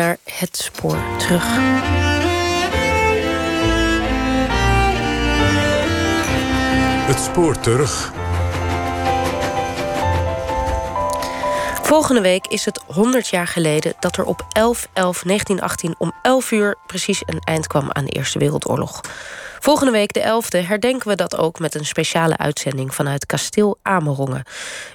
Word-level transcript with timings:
Het 0.00 0.56
Spoor 0.56 0.98
terug. 1.18 1.44
Het 7.06 7.18
spoor 7.20 7.60
terug. 7.60 8.19
Volgende 11.90 12.20
week 12.20 12.46
is 12.46 12.64
het 12.64 12.82
100 12.86 13.28
jaar 13.28 13.46
geleden 13.46 13.94
dat 14.00 14.16
er 14.16 14.24
op 14.24 14.42
11-11-1918 15.88 15.90
om 15.98 16.12
11 16.22 16.50
uur 16.50 16.76
precies 16.86 17.22
een 17.26 17.38
eind 17.38 17.66
kwam 17.66 17.92
aan 17.92 18.04
de 18.04 18.10
Eerste 18.10 18.38
Wereldoorlog. 18.38 19.00
Volgende 19.58 19.92
week, 19.92 20.12
de 20.12 20.20
11e, 20.20 20.66
herdenken 20.66 21.08
we 21.08 21.14
dat 21.14 21.36
ook 21.36 21.58
met 21.58 21.74
een 21.74 21.86
speciale 21.86 22.36
uitzending 22.36 22.94
vanuit 22.94 23.26
Kasteel 23.26 23.78
Amerongen. 23.82 24.42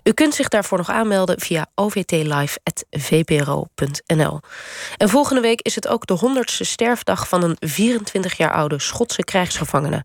U 0.04 0.12
kunt 0.12 0.36
zich 0.36 0.48
daarvoor 0.48 0.78
nog 0.78 0.90
aanmelden 0.90 1.40
via 1.40 1.66
ovtlive.vpro.nl. 1.74 4.40
En 4.98 5.10
volgende 5.10 5.42
week 5.42 5.62
is 5.62 5.76
het 5.76 5.88
ook 5.88 6.06
de 6.06 6.20
100ste 6.20 6.66
sterfdag 6.66 7.28
van 7.28 7.44
een 7.44 7.58
24 7.60 8.38
jaar 8.38 8.52
oude 8.52 8.80
Schotse 8.80 9.24
krijgsgevangene. 9.24 10.04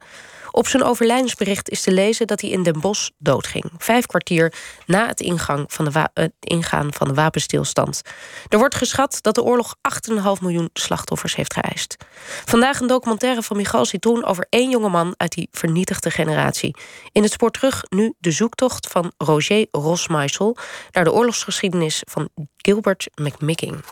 Op 0.50 0.66
zijn 0.66 0.82
overlijdensbericht 0.82 1.70
is 1.70 1.82
te 1.82 1.92
lezen 1.92 2.26
dat 2.26 2.40
hij 2.40 2.50
in 2.50 2.62
Den 2.62 2.80
Bosch 2.80 3.08
doodging. 3.18 3.64
Vijf 3.78 4.06
kwartier 4.06 4.52
na 4.86 5.06
het, 5.06 5.20
ingang 5.20 5.72
van 5.72 5.84
de 5.84 6.08
het 6.14 6.32
ingaan 6.40 6.92
van 6.92 7.08
de 7.08 7.14
wapenstilstand. 7.14 8.02
Er 8.48 8.58
wordt 8.58 8.74
geschat 8.74 9.18
dat 9.20 9.34
de 9.34 9.42
oorlog 9.42 9.76
8,5 10.10 10.16
miljoen 10.40 10.70
slachtoffers 10.72 11.34
heeft 11.34 11.54
geëist. 11.54 11.96
Vandaag 12.44 12.80
een 12.80 12.86
documentaire 12.86 13.42
van 13.42 13.56
Michal 13.56 13.84
Citroen 13.84 14.24
over 14.24 14.46
één 14.48 14.70
jongeman 14.70 15.14
uit 15.16 15.32
die 15.32 15.48
vernietigde 15.50 16.10
generatie. 16.10 16.76
In 17.12 17.22
het 17.22 17.32
spoor 17.32 17.50
terug 17.50 17.84
nu 17.88 18.14
de 18.18 18.30
zoektocht 18.30 18.86
van 18.86 19.12
Roger 19.18 19.66
Rosmeisel 19.70 20.56
naar 20.90 21.04
de 21.04 21.12
oorlogsgeschiedenis 21.12 22.02
van 22.08 22.28
Gilbert 22.56 23.08
McMicking. 23.14 23.84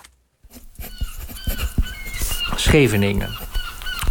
Scheveningen. 2.57 3.48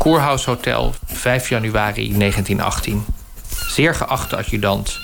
Koerhuis 0.07 0.45
Hotel, 0.45 0.93
5 1.05 1.49
januari 1.49 2.17
1918. 2.17 3.05
Zeer 3.67 3.95
geachte 3.95 4.37
adjudant. 4.37 4.99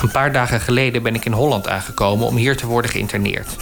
Een 0.00 0.10
paar 0.10 0.32
dagen 0.32 0.60
geleden 0.60 1.02
ben 1.02 1.14
ik 1.14 1.24
in 1.24 1.32
Holland 1.32 1.68
aangekomen 1.68 2.26
om 2.26 2.36
hier 2.36 2.56
te 2.56 2.66
worden 2.66 2.90
geïnterneerd. 2.90 3.56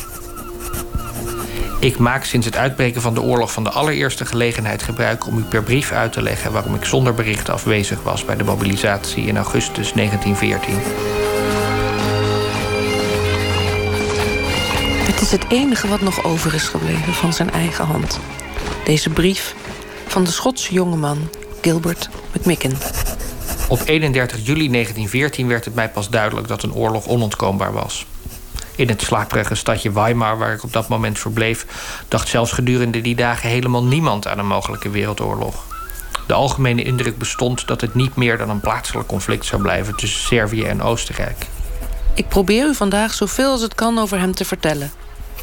Ik 1.81 1.99
maak 1.99 2.25
sinds 2.25 2.47
het 2.47 2.57
uitbreken 2.57 3.01
van 3.01 3.15
de 3.15 3.23
oorlog 3.23 3.53
van 3.53 3.65
de 3.65 3.71
allereerste 3.71 4.25
gelegenheid 4.25 4.83
gebruik 4.83 5.27
om 5.27 5.39
u 5.39 5.43
per 5.43 5.63
brief 5.63 5.93
uit 5.93 6.13
te 6.13 6.23
leggen 6.23 6.53
waarom 6.53 6.75
ik 6.75 6.85
zonder 6.85 7.15
bericht 7.15 7.49
afwezig 7.49 8.03
was 8.03 8.25
bij 8.25 8.37
de 8.37 8.45
mobilisatie 8.45 9.25
in 9.25 9.37
augustus 9.37 9.93
1914. 9.93 10.75
Het 15.07 15.21
is 15.21 15.31
het 15.31 15.45
enige 15.49 15.89
wat 15.89 16.01
nog 16.01 16.25
over 16.25 16.55
is 16.55 16.69
gebleven 16.69 17.15
van 17.15 17.33
zijn 17.33 17.51
eigen 17.51 17.85
hand. 17.85 18.21
Deze 18.85 19.11
brief 19.11 19.55
van 20.11 20.25
de 20.25 20.31
Schotse 20.31 20.73
jongeman 20.73 21.31
Gilbert 21.61 22.09
McMicken. 22.33 22.79
Op 23.69 23.81
31 23.85 24.37
juli 24.37 24.71
1914 24.71 25.49
werd 25.49 25.65
het 25.65 25.75
mij 25.75 25.89
pas 25.89 26.09
duidelijk 26.09 26.49
dat 26.49 26.63
een 26.63 26.75
oorlog 26.75 27.07
onontkoombaar 27.07 27.73
was. 27.73 28.07
In 28.77 28.89
het 28.89 29.03
slaperige 29.03 29.55
stadje 29.55 29.93
Weimar, 29.93 30.39
waar 30.39 30.53
ik 30.53 30.63
op 30.63 30.73
dat 30.73 30.89
moment 30.89 31.19
verbleef, 31.19 31.67
dacht 32.09 32.29
zelfs 32.29 32.53
gedurende 32.53 33.01
die 33.01 33.15
dagen 33.15 33.49
helemaal 33.49 33.85
niemand 33.85 34.27
aan 34.27 34.39
een 34.39 34.47
mogelijke 34.47 34.91
wereldoorlog. 34.91 35.65
De 36.27 36.33
algemene 36.33 36.83
indruk 36.83 37.19
bestond 37.19 37.67
dat 37.67 37.81
het 37.81 37.95
niet 37.95 38.17
meer 38.17 38.39
dan 38.39 38.51
een 38.51 38.61
plaatselijk 38.61 39.09
conflict 39.09 39.47
zou 39.47 39.63
blijven 39.63 39.97
tussen 39.97 40.21
Servië 40.21 40.65
en 40.65 40.83
Oostenrijk. 40.83 41.47
Ik 42.15 42.29
probeer 42.29 42.67
u 42.67 42.75
vandaag 42.75 43.15
zoveel 43.15 43.51
als 43.51 43.63
het 43.63 43.75
kan 43.75 43.99
over 43.99 44.19
hem 44.19 44.35
te 44.35 44.45
vertellen, 44.45 44.93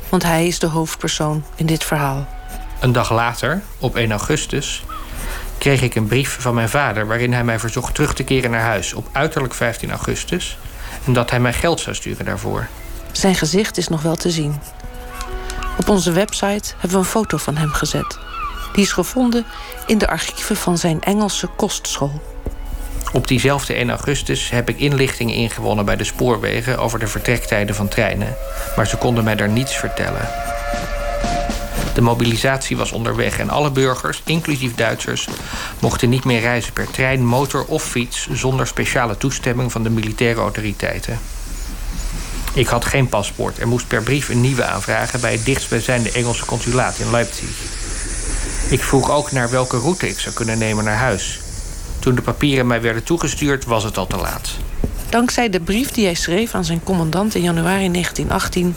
want 0.10 0.24
hij 0.24 0.48
is 0.48 0.60
de 0.60 0.68
hoofdpersoon 0.68 1.44
in 1.56 1.66
dit 1.66 1.84
verhaal. 1.84 2.37
Een 2.80 2.92
dag 2.92 3.12
later, 3.12 3.62
op 3.80 3.96
1 3.96 4.12
augustus, 4.12 4.84
kreeg 5.58 5.82
ik 5.82 5.96
een 5.96 6.08
brief 6.08 6.38
van 6.40 6.54
mijn 6.54 6.70
vader 6.70 7.08
waarin 7.08 7.34
hij 7.34 7.44
mij 7.44 7.60
verzocht 7.60 7.96
terug 7.96 8.14
te 8.14 8.24
keren 8.24 8.52
naar 8.52 8.62
huis 8.62 8.94
op 8.94 9.08
uiterlijk 9.12 9.54
15 9.54 9.92
augustus 9.92 10.58
en 11.06 11.14
dat 11.14 11.30
hij 11.30 11.40
mij 11.40 11.54
geld 11.54 11.80
zou 11.80 11.96
sturen 11.96 12.26
daarvoor. 12.26 12.68
Zijn 13.12 13.36
gezicht 13.36 13.78
is 13.78 13.88
nog 13.88 14.02
wel 14.02 14.16
te 14.16 14.32
zien. 14.32 14.60
Op 15.78 15.90
onze 15.90 16.12
website 16.12 16.74
hebben 16.74 16.92
we 16.92 16.98
een 16.98 17.04
foto 17.12 17.38
van 17.38 17.58
hem 17.58 17.72
gezet. 17.72 18.18
Die 18.74 18.84
is 18.84 18.92
gevonden 18.92 19.46
in 19.86 19.98
de 19.98 20.08
archieven 20.08 20.56
van 20.56 20.78
zijn 20.78 21.02
Engelse 21.02 21.48
kostschool. 21.48 22.22
Op 23.14 23.28
diezelfde 23.28 23.74
1 23.74 23.90
augustus 23.90 24.50
heb 24.50 24.70
ik 24.70 24.80
inlichtingen 24.80 25.36
ingewonnen 25.36 25.86
bij 25.86 25.96
de 25.96 26.04
spoorwegen 26.04 26.78
over 26.78 27.00
de 27.00 27.08
vertrektijden 27.08 27.76
van 27.76 27.88
treinen, 27.88 28.36
maar 28.76 28.88
ze 28.88 28.98
konden 28.98 29.24
mij 29.24 29.36
daar 29.36 29.50
niets 29.50 29.76
vertellen. 29.76 30.30
De 31.98 32.04
mobilisatie 32.04 32.78
was 32.78 32.92
onderweg 32.92 33.40
en 33.40 33.50
alle 33.50 33.72
burgers, 33.72 34.22
inclusief 34.26 34.76
Duitsers, 34.76 35.28
mochten 35.80 36.10
niet 36.10 36.24
meer 36.24 36.40
reizen 36.40 36.74
per 36.74 36.92
trein, 36.92 37.26
motor 37.26 37.66
of 37.66 37.84
fiets 37.84 38.28
zonder 38.32 38.68
speciale 38.68 39.18
toestemming 39.18 39.72
van 39.72 39.84
de 39.84 39.90
militaire 39.90 40.42
autoriteiten. 40.42 41.20
Ik 42.54 42.68
had 42.68 42.86
geen 42.86 43.10
paspoort 43.10 43.60
en 43.60 43.68
moest 43.68 43.88
per 43.88 44.04
brief 44.04 44.30
een 44.30 44.42
nieuwe 44.42 44.64
aanvragen 44.64 45.22
bij 45.22 45.32
het 45.32 45.46
dichtstbijzijnde 45.46 46.12
Engelse 46.12 46.46
consulaat 46.46 47.00
in 47.00 47.12
Leipzig. 47.12 47.50
Ik 48.70 48.84
vroeg 48.84 49.12
ook 49.12 49.32
naar 49.32 49.50
welke 49.50 49.78
route 49.78 50.10
ik 50.10 50.20
zou 50.20 50.36
kunnen 50.36 50.58
nemen 50.58 50.84
naar 50.84 50.98
huis. 50.98 51.40
Toen 52.00 52.16
de 52.16 52.22
papieren 52.22 52.68
mij 52.68 52.82
werden 52.82 53.04
toegestuurd, 53.04 53.66
was 53.66 53.84
het 53.84 53.98
al 53.98 54.08
te 54.08 54.18
laat. 54.18 54.50
Dankzij 55.10 55.50
de 55.50 55.60
brief 55.60 55.92
die 55.92 56.06
hij 56.06 56.14
schreef 56.14 56.54
aan 56.54 56.66
zijn 56.66 56.84
commandant 56.84 57.36
in 57.36 57.42
januari 57.42 57.92
1918 57.92 58.76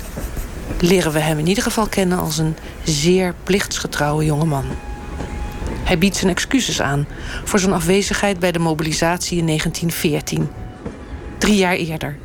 leren 0.79 1.13
we 1.13 1.19
hem 1.19 1.39
in 1.39 1.47
ieder 1.47 1.63
geval 1.63 1.87
kennen 1.87 2.19
als 2.19 2.39
een 2.39 2.57
zeer 2.85 3.35
plichtsgetrouwe 3.45 4.25
jongeman. 4.25 4.65
Hij 5.85 5.99
biedt 5.99 6.17
zijn 6.17 6.31
excuses 6.31 6.81
aan 6.81 7.07
voor 7.45 7.59
zijn 7.59 7.73
afwezigheid 7.73 8.39
bij 8.39 8.53
de 8.53 8.59
mobilisatie 8.59 9.39
in 9.39 9.47
1914. 9.47 10.49
Drie 11.39 11.57
jaar 11.57 11.75
eerder. 11.75 12.19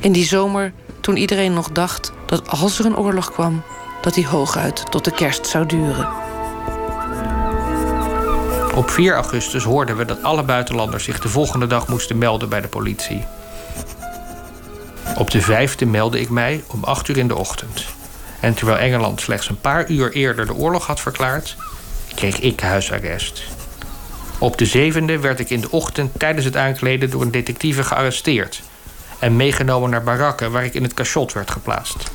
In 0.00 0.12
die 0.12 0.24
zomer, 0.24 0.72
toen 1.00 1.16
iedereen 1.16 1.52
nog 1.52 1.70
dacht 1.70 2.12
dat 2.26 2.48
als 2.48 2.78
er 2.78 2.86
een 2.86 2.96
oorlog 2.96 3.32
kwam, 3.32 3.62
dat 4.00 4.14
die 4.14 4.26
hooguit 4.26 4.90
tot 4.90 5.04
de 5.04 5.10
kerst 5.10 5.46
zou 5.46 5.66
duren. 5.66 6.08
Op 8.74 8.90
4 8.90 9.14
augustus 9.14 9.64
hoorden 9.64 9.96
we 9.96 10.04
dat 10.04 10.22
alle 10.22 10.42
buitenlanders 10.42 11.04
zich 11.04 11.20
de 11.20 11.28
volgende 11.28 11.66
dag 11.66 11.88
moesten 11.88 12.18
melden 12.18 12.48
bij 12.48 12.60
de 12.60 12.68
politie. 12.68 13.24
Op 15.16 15.30
de 15.30 15.40
vijfde 15.40 15.86
meldde 15.86 16.20
ik 16.20 16.28
mij 16.28 16.64
om 16.66 16.84
acht 16.84 17.08
uur 17.08 17.16
in 17.16 17.28
de 17.28 17.36
ochtend. 17.36 17.86
En 18.40 18.54
terwijl 18.54 18.78
Engeland 18.78 19.20
slechts 19.20 19.48
een 19.48 19.60
paar 19.60 19.90
uur 19.90 20.12
eerder 20.12 20.46
de 20.46 20.54
oorlog 20.54 20.86
had 20.86 21.00
verklaard, 21.00 21.56
kreeg 22.14 22.40
ik 22.40 22.60
huisarrest. 22.60 23.42
Op 24.38 24.58
de 24.58 24.66
zevende 24.66 25.18
werd 25.18 25.40
ik 25.40 25.50
in 25.50 25.60
de 25.60 25.70
ochtend 25.70 26.18
tijdens 26.18 26.44
het 26.44 26.56
aankleden 26.56 27.10
door 27.10 27.22
een 27.22 27.30
detectieve 27.30 27.82
gearresteerd 27.82 28.62
en 29.18 29.36
meegenomen 29.36 29.90
naar 29.90 30.02
barakken 30.02 30.50
waar 30.50 30.64
ik 30.64 30.74
in 30.74 30.82
het 30.82 30.94
cachot 30.94 31.32
werd 31.32 31.50
geplaatst. 31.50 32.10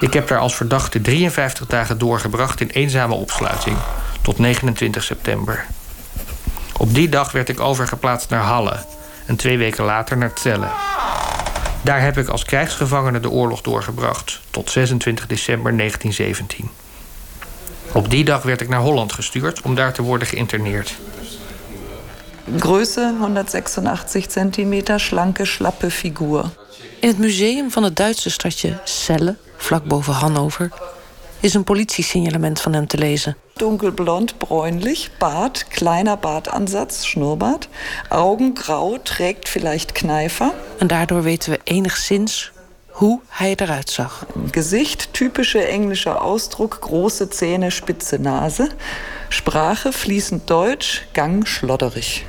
Ik 0.00 0.12
heb 0.12 0.28
daar 0.28 0.38
als 0.38 0.56
verdachte 0.56 1.00
53 1.00 1.66
dagen 1.66 1.98
doorgebracht 1.98 2.60
in 2.60 2.68
eenzame 2.68 3.14
opsluiting 3.14 3.76
tot 4.22 4.38
29 4.38 5.02
september. 5.02 5.66
Op 6.76 6.94
die 6.94 7.08
dag 7.08 7.32
werd 7.32 7.48
ik 7.48 7.60
overgeplaatst 7.60 8.30
naar 8.30 8.42
Halle, 8.42 8.84
en 9.26 9.36
twee 9.36 9.58
weken 9.58 9.84
later 9.84 10.16
naar 10.16 10.30
Celle. 10.34 10.68
Daar 11.82 12.00
heb 12.00 12.18
ik 12.18 12.28
als 12.28 12.44
krijgsgevangene 12.44 13.20
de 13.20 13.30
oorlog 13.30 13.60
doorgebracht 13.60 14.40
tot 14.50 14.70
26 14.70 15.26
december 15.26 15.76
1917. 15.76 16.70
Op 17.92 18.10
die 18.10 18.24
dag 18.24 18.42
werd 18.42 18.60
ik 18.60 18.68
naar 18.68 18.80
Holland 18.80 19.12
gestuurd 19.12 19.62
om 19.62 19.74
daar 19.74 19.92
te 19.92 20.02
worden 20.02 20.28
geïnterneerd. 20.28 20.94
Größe 22.56 23.14
186 23.18 24.30
centimeter, 24.30 25.00
slanke, 25.00 25.44
slappe 25.44 25.90
figuur. 25.90 26.44
In 27.00 27.08
het 27.08 27.18
museum 27.18 27.70
van 27.70 27.82
het 27.82 27.96
Duitse 27.96 28.30
stadje 28.30 28.80
Celle, 28.84 29.36
vlak 29.56 29.84
boven 29.84 30.12
Hannover, 30.12 30.68
is 31.40 31.54
een 31.54 31.64
politiesignalement 31.64 32.60
van 32.60 32.72
hem 32.72 32.86
te 32.86 32.98
lezen. 32.98 33.36
Dunkelblond, 33.58 34.40
bräunlich, 34.40 35.10
Bart, 35.18 35.70
kleiner 35.70 36.16
Bartansatz, 36.16 37.06
Schnurrbart, 37.06 37.68
Augen 38.10 38.54
grau, 38.54 38.98
trägt 38.98 39.48
vielleicht 39.48 39.94
Kneifer. 39.94 40.52
En 40.78 40.88
daardoor 40.88 41.22
weten 41.22 41.52
we 41.52 41.60
enigszins 41.64 42.52
hoe 42.88 43.20
hij 43.28 43.54
eruit 43.56 43.90
zag. 43.90 44.26
Gezicht, 44.50 45.12
typische 45.12 45.66
englische 45.66 46.20
Ausdruck, 46.20 46.78
große 46.80 47.28
Zähne, 47.30 47.70
spitze 47.70 48.18
Nase. 48.18 48.68
Sprache, 49.28 49.92
fließend 49.92 50.50
Deutsch, 50.50 51.02
Gang, 51.12 51.46
schlodderig. 51.46 52.24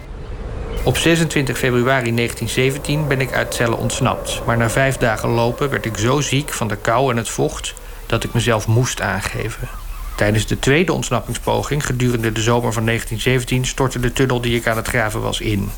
Op 0.84 0.98
26 0.98 1.58
februari 1.58 2.16
1917 2.16 3.08
ben 3.08 3.22
ik 3.22 3.34
uit 3.34 3.54
Celle 3.54 3.76
ontsnapt. 3.76 4.42
Maar 4.46 4.58
na 4.58 4.70
vijf 4.70 4.98
dagen 4.98 5.30
lopen 5.30 5.70
werd 5.70 5.86
ik 5.86 5.98
zo 5.98 6.22
ziek 6.22 6.54
van 6.54 6.68
de 6.68 6.76
kou 6.76 7.12
en 7.12 7.18
het 7.18 7.30
vocht 7.30 7.74
dat 8.06 8.24
ik 8.24 8.34
mezelf 8.34 8.68
moest 8.68 9.02
aangeven. 9.02 9.68
Tijdens 10.16 10.48
de 10.48 10.60
tweede 10.60 10.94
ontsnappingspoging 10.94 11.86
gedurende 11.86 12.32
de 12.32 12.42
zomer 12.42 12.74
van 12.74 12.86
1917 12.86 13.66
stortte 13.66 14.00
de 14.00 14.14
tunnel 14.14 14.42
die 14.42 14.56
ik 14.56 14.68
aan 14.68 14.78
het 14.78 14.88
graven 14.88 15.22
was 15.22 15.40
in. 15.40 15.70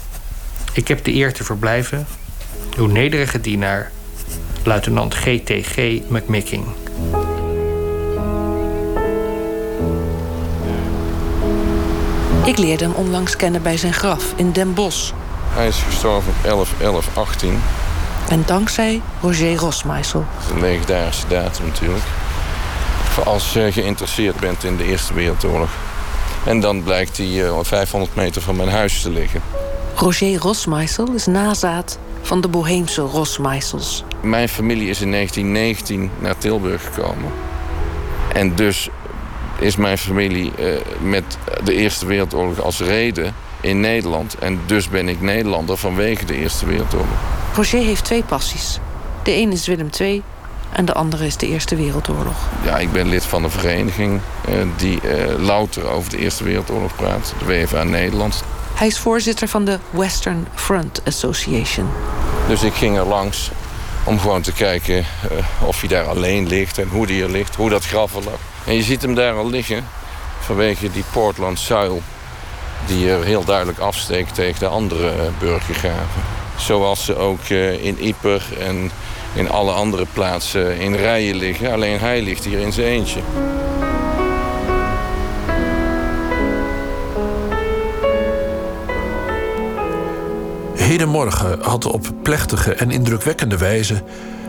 Ik 0.73 0.87
heb 0.87 1.03
de 1.03 1.13
eer 1.13 1.33
te 1.33 1.43
verblijven, 1.43 2.07
uw 2.77 2.87
nederige 2.87 3.41
dienaar, 3.41 3.91
luitenant 4.63 5.15
GTG 5.15 5.77
McMicking. 6.09 6.65
Ik 12.45 12.57
leerde 12.57 12.83
hem 12.83 12.93
onlangs 12.93 13.35
kennen 13.35 13.61
bij 13.61 13.77
zijn 13.77 13.93
graf 13.93 14.33
in 14.35 14.51
Den 14.51 14.73
Bosch. 14.73 15.11
Hij 15.49 15.67
is 15.67 15.77
gestorven 15.87 16.33
op 16.43 16.67
11-11-18. 17.45 17.47
En 18.29 18.43
dankzij 18.45 19.01
Roger 19.21 19.55
Rosmeisel. 19.55 20.25
Dat 20.35 20.45
is 20.45 20.51
een 20.51 20.61
legendarische 20.61 21.27
datum 21.27 21.65
natuurlijk. 21.65 22.03
Als 23.25 23.53
je 23.53 23.71
geïnteresseerd 23.71 24.39
bent 24.39 24.63
in 24.63 24.77
de 24.77 24.83
Eerste 24.83 25.13
Wereldoorlog. 25.13 25.69
En 26.45 26.59
dan 26.59 26.83
blijkt 26.83 27.17
hij 27.17 27.43
500 27.61 28.11
eh, 28.11 28.17
meter 28.17 28.41
van 28.41 28.55
mijn 28.55 28.69
huis 28.69 29.01
te 29.01 29.09
liggen. 29.09 29.41
Roger 29.95 30.37
Rosmeisel 30.37 31.13
is 31.13 31.25
nazaat 31.25 31.99
van 32.21 32.41
de 32.41 32.47
Boheemse 32.47 33.01
Rosmeisels. 33.01 34.03
Mijn 34.21 34.49
familie 34.49 34.89
is 34.89 35.01
in 35.01 35.11
1919 35.11 36.11
naar 36.19 36.37
Tilburg 36.37 36.83
gekomen. 36.83 37.31
En 38.33 38.55
dus 38.55 38.89
is 39.59 39.75
mijn 39.75 39.97
familie 39.97 40.51
uh, 40.59 40.75
met 41.01 41.37
de 41.63 41.73
Eerste 41.73 42.05
Wereldoorlog 42.05 42.61
als 42.61 42.79
reden 42.79 43.35
in 43.61 43.79
Nederland. 43.79 44.37
En 44.37 44.59
dus 44.65 44.89
ben 44.89 45.09
ik 45.09 45.21
Nederlander 45.21 45.77
vanwege 45.77 46.25
de 46.25 46.35
Eerste 46.35 46.65
Wereldoorlog. 46.65 47.17
Roger 47.55 47.81
heeft 47.81 48.05
twee 48.05 48.23
passies. 48.23 48.79
De 49.23 49.35
een 49.35 49.51
is 49.51 49.67
Willem 49.67 49.89
II 49.99 50.23
en 50.71 50.85
de 50.85 50.93
andere 50.93 51.25
is 51.25 51.37
de 51.37 51.47
Eerste 51.47 51.75
Wereldoorlog. 51.75 52.35
Ja, 52.63 52.77
ik 52.77 52.91
ben 52.91 53.09
lid 53.09 53.25
van 53.25 53.43
een 53.43 53.51
vereniging 53.51 54.21
uh, 54.49 54.55
die 54.75 54.99
uh, 55.03 55.37
louter 55.37 55.89
over 55.89 56.09
de 56.09 56.17
Eerste 56.17 56.43
Wereldoorlog 56.43 56.95
praat. 56.95 57.33
De 57.39 57.45
WFA 57.45 57.83
Nederland. 57.83 58.43
Hij 58.73 58.87
is 58.87 58.99
voorzitter 58.99 59.47
van 59.47 59.65
de 59.65 59.79
Western 59.89 60.47
Front 60.55 61.01
Association. 61.05 61.89
Dus 62.47 62.63
ik 62.63 62.73
ging 62.73 62.97
er 62.97 63.05
langs 63.05 63.51
om 64.03 64.19
gewoon 64.19 64.41
te 64.41 64.53
kijken 64.53 64.95
uh, 64.95 65.67
of 65.67 65.79
hij 65.79 65.89
daar 65.89 66.05
alleen 66.07 66.47
ligt 66.47 66.77
en 66.77 66.87
hoe 66.87 67.05
hij 67.05 67.21
er 67.21 67.29
ligt, 67.29 67.55
hoe 67.55 67.69
dat 67.69 67.85
graf 67.85 68.15
er 68.15 68.23
lag. 68.23 68.39
En 68.65 68.73
je 68.73 68.83
ziet 68.83 69.01
hem 69.01 69.15
daar 69.15 69.33
al 69.33 69.49
liggen 69.49 69.85
vanwege 70.39 70.91
die 70.91 71.03
Portland 71.11 71.59
zuil 71.59 72.01
die 72.85 73.11
er 73.11 73.23
heel 73.23 73.43
duidelijk 73.43 73.79
afsteekt 73.79 74.33
tegen 74.33 74.59
de 74.59 74.67
andere 74.67 75.13
burgergraven. 75.39 76.21
Zoals 76.55 77.05
ze 77.05 77.15
ook 77.15 77.49
in 77.79 77.99
Ieper 77.99 78.43
en 78.59 78.91
in 79.37 79.49
alle 79.49 79.71
andere 79.71 80.05
plaatsen 80.13 80.79
in 80.79 80.95
rijen 80.95 81.35
liggen. 81.35 81.71
Alleen 81.71 81.99
hij 81.99 82.21
ligt 82.21 82.45
hier 82.45 82.59
in 82.59 82.73
zijn 82.73 82.87
eentje. 82.87 83.19
Hedenmorgen 90.75 91.61
had 91.61 91.85
op 91.85 92.07
plechtige 92.23 92.73
en 92.73 92.91
indrukwekkende 92.91 93.57
wijze 93.57 94.03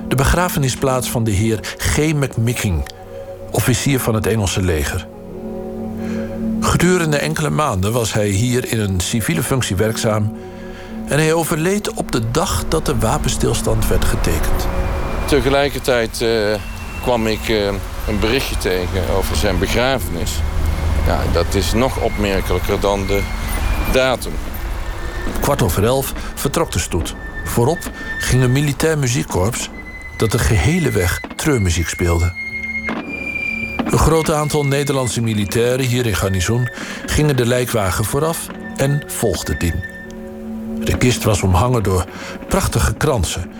de 0.08 0.14
begrafenis 0.14 0.76
plaats 0.76 1.10
van 1.10 1.24
de 1.24 1.30
heer 1.30 1.58
G. 1.76 1.96
McMicking, 1.96 2.88
officier 3.50 4.00
van 4.00 4.14
het 4.14 4.26
Engelse 4.26 4.62
leger. 4.62 5.06
Gedurende 6.60 7.16
enkele 7.16 7.50
maanden 7.50 7.92
was 7.92 8.12
hij 8.12 8.28
hier 8.28 8.72
in 8.72 8.80
een 8.80 9.00
civiele 9.00 9.42
functie 9.42 9.76
werkzaam 9.76 10.32
en 11.08 11.18
hij 11.18 11.32
overleed 11.32 11.92
op 11.92 12.12
de 12.12 12.30
dag 12.30 12.64
dat 12.68 12.86
de 12.86 12.98
wapenstilstand 12.98 13.88
werd 13.88 14.04
getekend. 14.04 14.66
Tegelijkertijd 15.26 16.20
uh, 16.20 16.54
kwam 17.02 17.26
ik 17.26 17.48
uh, 17.48 17.66
een 18.08 18.18
berichtje 18.20 18.56
tegen 18.56 19.10
over 19.16 19.36
zijn 19.36 19.58
begrafenis. 19.58 20.32
Ja, 21.06 21.20
dat 21.32 21.54
is 21.54 21.72
nog 21.72 22.00
opmerkelijker 22.00 22.80
dan 22.80 23.06
de 23.06 23.22
datum. 23.92 24.32
Kwart 25.40 25.62
over 25.62 25.84
elf 25.84 26.12
vertrok 26.34 26.72
de 26.72 26.78
stoet. 26.78 27.14
Voorop 27.44 27.90
ging 28.18 28.42
een 28.42 28.52
militair 28.52 28.98
muziekkorps 28.98 29.70
dat 30.16 30.30
de 30.30 30.38
gehele 30.38 30.90
weg 30.90 31.20
treurmuziek 31.36 31.88
speelde. 31.88 32.32
Een 33.84 33.98
groot 33.98 34.32
aantal 34.32 34.66
Nederlandse 34.66 35.22
militairen 35.22 35.86
hier 35.86 36.06
in 36.06 36.16
Garnizoen 36.16 36.70
gingen 37.06 37.36
de 37.36 37.46
lijkwagen 37.46 38.04
vooraf 38.04 38.46
en 38.76 39.02
volgden 39.06 39.58
dien. 39.58 39.97
De 40.84 40.96
kist 40.98 41.24
was 41.24 41.42
omhangen 41.42 41.82
door 41.82 42.04
prachtige 42.48 42.94
kransen 42.94 43.52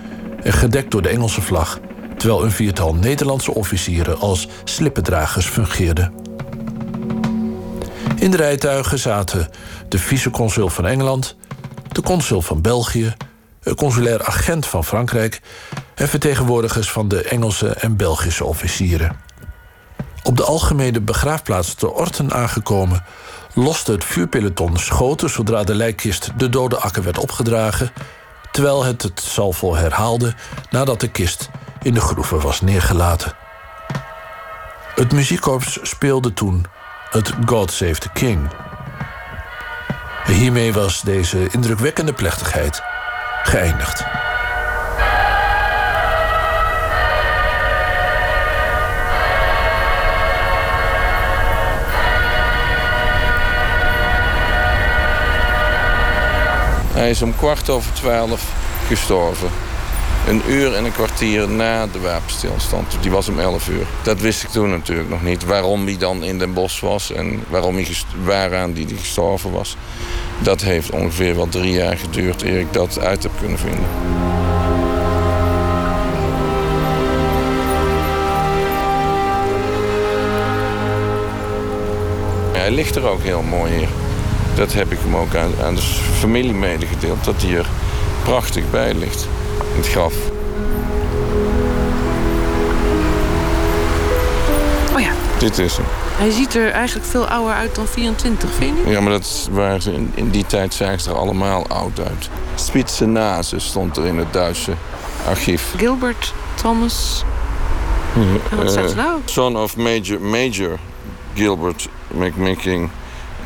en 0.42 0.52
gedekt 0.52 0.90
door 0.90 1.02
de 1.02 1.08
Engelse 1.08 1.42
vlag, 1.42 1.78
terwijl 2.16 2.44
een 2.44 2.50
viertal 2.50 2.94
Nederlandse 2.94 3.54
officieren 3.54 4.18
als 4.18 4.48
slippendragers 4.64 5.46
fungeerden. 5.46 6.12
In 8.16 8.30
de 8.30 8.36
rijtuigen 8.36 8.98
zaten 8.98 9.48
de 9.88 9.98
viceconsul 9.98 10.68
van 10.68 10.86
Engeland, 10.86 11.36
de 11.92 12.02
consul 12.02 12.42
van 12.42 12.62
België, 12.62 13.14
een 13.62 13.74
consulair 13.74 14.24
agent 14.24 14.66
van 14.66 14.84
Frankrijk 14.84 15.40
en 15.94 16.08
vertegenwoordigers 16.08 16.90
van 16.90 17.08
de 17.08 17.22
Engelse 17.22 17.68
en 17.68 17.96
Belgische 17.96 18.44
officieren. 18.44 19.16
Op 20.22 20.36
de 20.36 20.44
algemene 20.44 21.00
begraafplaats 21.00 21.74
te 21.74 21.92
Orten 21.92 22.32
aangekomen, 22.32 23.04
loste 23.58 23.92
het 23.92 24.04
vuurpeloton 24.04 24.76
schoten 24.76 25.30
zodra 25.30 25.64
de 25.64 25.74
lijkkist 25.74 26.30
de 26.36 26.48
dode 26.48 26.76
akker 26.76 27.02
werd 27.02 27.18
opgedragen, 27.18 27.92
terwijl 28.50 28.84
het 28.84 29.02
het 29.02 29.20
salvo 29.20 29.74
herhaalde 29.74 30.34
nadat 30.70 31.00
de 31.00 31.08
kist 31.08 31.50
in 31.82 31.94
de 31.94 32.00
groeven 32.00 32.40
was 32.40 32.60
neergelaten. 32.60 33.32
Het 34.94 35.12
muziekkorps 35.12 35.78
speelde 35.82 36.32
toen 36.32 36.64
het 37.10 37.32
God 37.46 37.72
Save 37.72 37.98
the 37.98 38.08
King. 38.12 38.48
Hiermee 40.26 40.72
was 40.72 41.00
deze 41.00 41.48
indrukwekkende 41.50 42.12
plechtigheid 42.12 42.82
geëindigd. 43.42 44.27
Hij 56.98 57.10
is 57.10 57.22
om 57.22 57.36
kwart 57.36 57.70
over 57.70 57.92
twaalf 57.92 58.52
gestorven. 58.86 59.48
Een 60.28 60.42
uur 60.48 60.74
en 60.74 60.84
een 60.84 60.92
kwartier 60.92 61.48
na 61.48 61.86
de 61.86 62.00
wapenstilstand. 62.00 62.96
Die 63.00 63.10
was 63.10 63.28
om 63.28 63.38
11 63.38 63.68
uur. 63.68 63.86
Dat 64.02 64.20
wist 64.20 64.42
ik 64.42 64.48
toen 64.48 64.70
natuurlijk 64.70 65.08
nog 65.08 65.22
niet. 65.22 65.44
Waarom 65.44 65.86
hij 65.86 65.96
dan 65.96 66.22
in 66.22 66.38
Den 66.38 66.52
Bosch 66.52 66.80
was 66.80 67.12
en 67.12 67.44
waarom 67.48 67.74
hij 67.74 67.86
waaraan 68.24 68.72
hij 68.72 68.86
gestorven 68.96 69.52
was. 69.52 69.76
Dat 70.38 70.60
heeft 70.60 70.90
ongeveer 70.90 71.36
wel 71.36 71.48
drie 71.48 71.72
jaar 71.72 71.96
geduurd 71.96 72.42
eer 72.42 72.58
ik 72.58 72.72
dat 72.72 72.98
uit 72.98 73.22
heb 73.22 73.32
kunnen 73.38 73.58
vinden. 73.58 73.86
Hij 82.52 82.70
ligt 82.70 82.96
er 82.96 83.08
ook 83.08 83.22
heel 83.22 83.42
mooi 83.42 83.72
hier. 83.72 84.07
Dat 84.58 84.72
heb 84.72 84.92
ik 84.92 84.98
hem 85.00 85.16
ook 85.16 85.34
aan, 85.34 85.52
aan 85.62 85.74
de 85.74 85.82
familie 86.18 86.54
medegedeeld. 86.54 87.24
Dat 87.24 87.42
hij 87.42 87.56
er 87.56 87.66
prachtig 88.24 88.70
bij 88.70 88.94
ligt. 88.94 89.28
In 89.72 89.76
het 89.76 89.88
graf. 89.88 90.14
Oh 94.94 95.00
ja. 95.00 95.10
Dit 95.38 95.58
is 95.58 95.76
hem. 95.76 95.86
Hij 96.16 96.30
ziet 96.30 96.54
er 96.54 96.70
eigenlijk 96.70 97.06
veel 97.06 97.26
ouder 97.26 97.54
uit 97.54 97.74
dan 97.74 97.86
24, 97.86 98.50
vind 98.50 98.76
je? 98.84 98.90
Ja, 98.90 99.00
maar 99.00 99.12
dat 99.12 99.48
waren 99.50 99.82
ze 99.82 99.92
in, 99.92 100.12
in 100.14 100.30
die 100.30 100.46
tijd 100.46 100.74
zagen 100.74 101.00
ze 101.00 101.10
er 101.10 101.16
allemaal 101.16 101.66
oud 101.66 101.98
uit. 102.00 102.30
Spitzenase 102.54 103.58
stond 103.58 103.96
er 103.96 104.06
in 104.06 104.18
het 104.18 104.32
Duitse 104.32 104.72
archief. 105.28 105.74
Gilbert 105.76 106.34
Thomas. 106.54 107.24
En 108.50 108.56
wat 108.56 108.70
staat 108.70 108.90
er 108.90 108.96
nou? 108.96 109.20
Son 109.24 109.56
of 109.56 109.76
Major, 109.76 110.20
Major 110.20 110.78
Gilbert 111.34 111.88
McMicking 112.10 112.90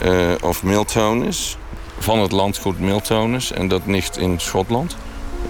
uh, 0.04 0.34
of 0.42 0.62
Miltonus. 0.62 1.56
Van 1.98 2.18
het 2.18 2.32
landgoed 2.32 2.78
Miltonus. 2.78 3.52
En 3.52 3.68
dat 3.68 3.82
ligt 3.86 4.18
in 4.18 4.40
Schotland. 4.40 4.96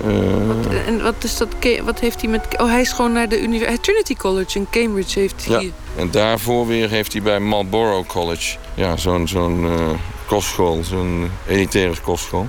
Uh, 0.07 0.47
wat, 0.47 0.67
en 0.87 1.03
wat 1.03 1.25
is 1.25 1.37
dat? 1.37 1.49
Wat 1.85 2.01
heeft 2.01 2.21
hij 2.21 2.31
met. 2.31 2.47
Oh, 2.61 2.69
hij 2.71 2.81
is 2.81 2.93
gewoon 2.93 3.13
naar 3.13 3.29
de 3.29 3.43
universiteit. 3.43 3.83
Trinity 3.83 4.15
College 4.15 4.59
in 4.59 4.67
Cambridge 4.71 5.19
heeft 5.19 5.47
hij. 5.47 5.65
Ja, 5.65 5.71
en 5.97 6.11
daarvoor 6.11 6.67
weer 6.67 6.89
heeft 6.89 7.13
hij 7.13 7.23
bij 7.23 7.41
Marlborough 7.41 8.09
College. 8.09 8.57
Ja, 8.75 8.97
zo'n 8.97 9.29
zo'n 9.29 9.65
uh, 9.65 9.91
kostschool, 10.27 10.83
zo'n 10.85 11.31
elitaire 11.49 12.01
kostschool. 12.01 12.49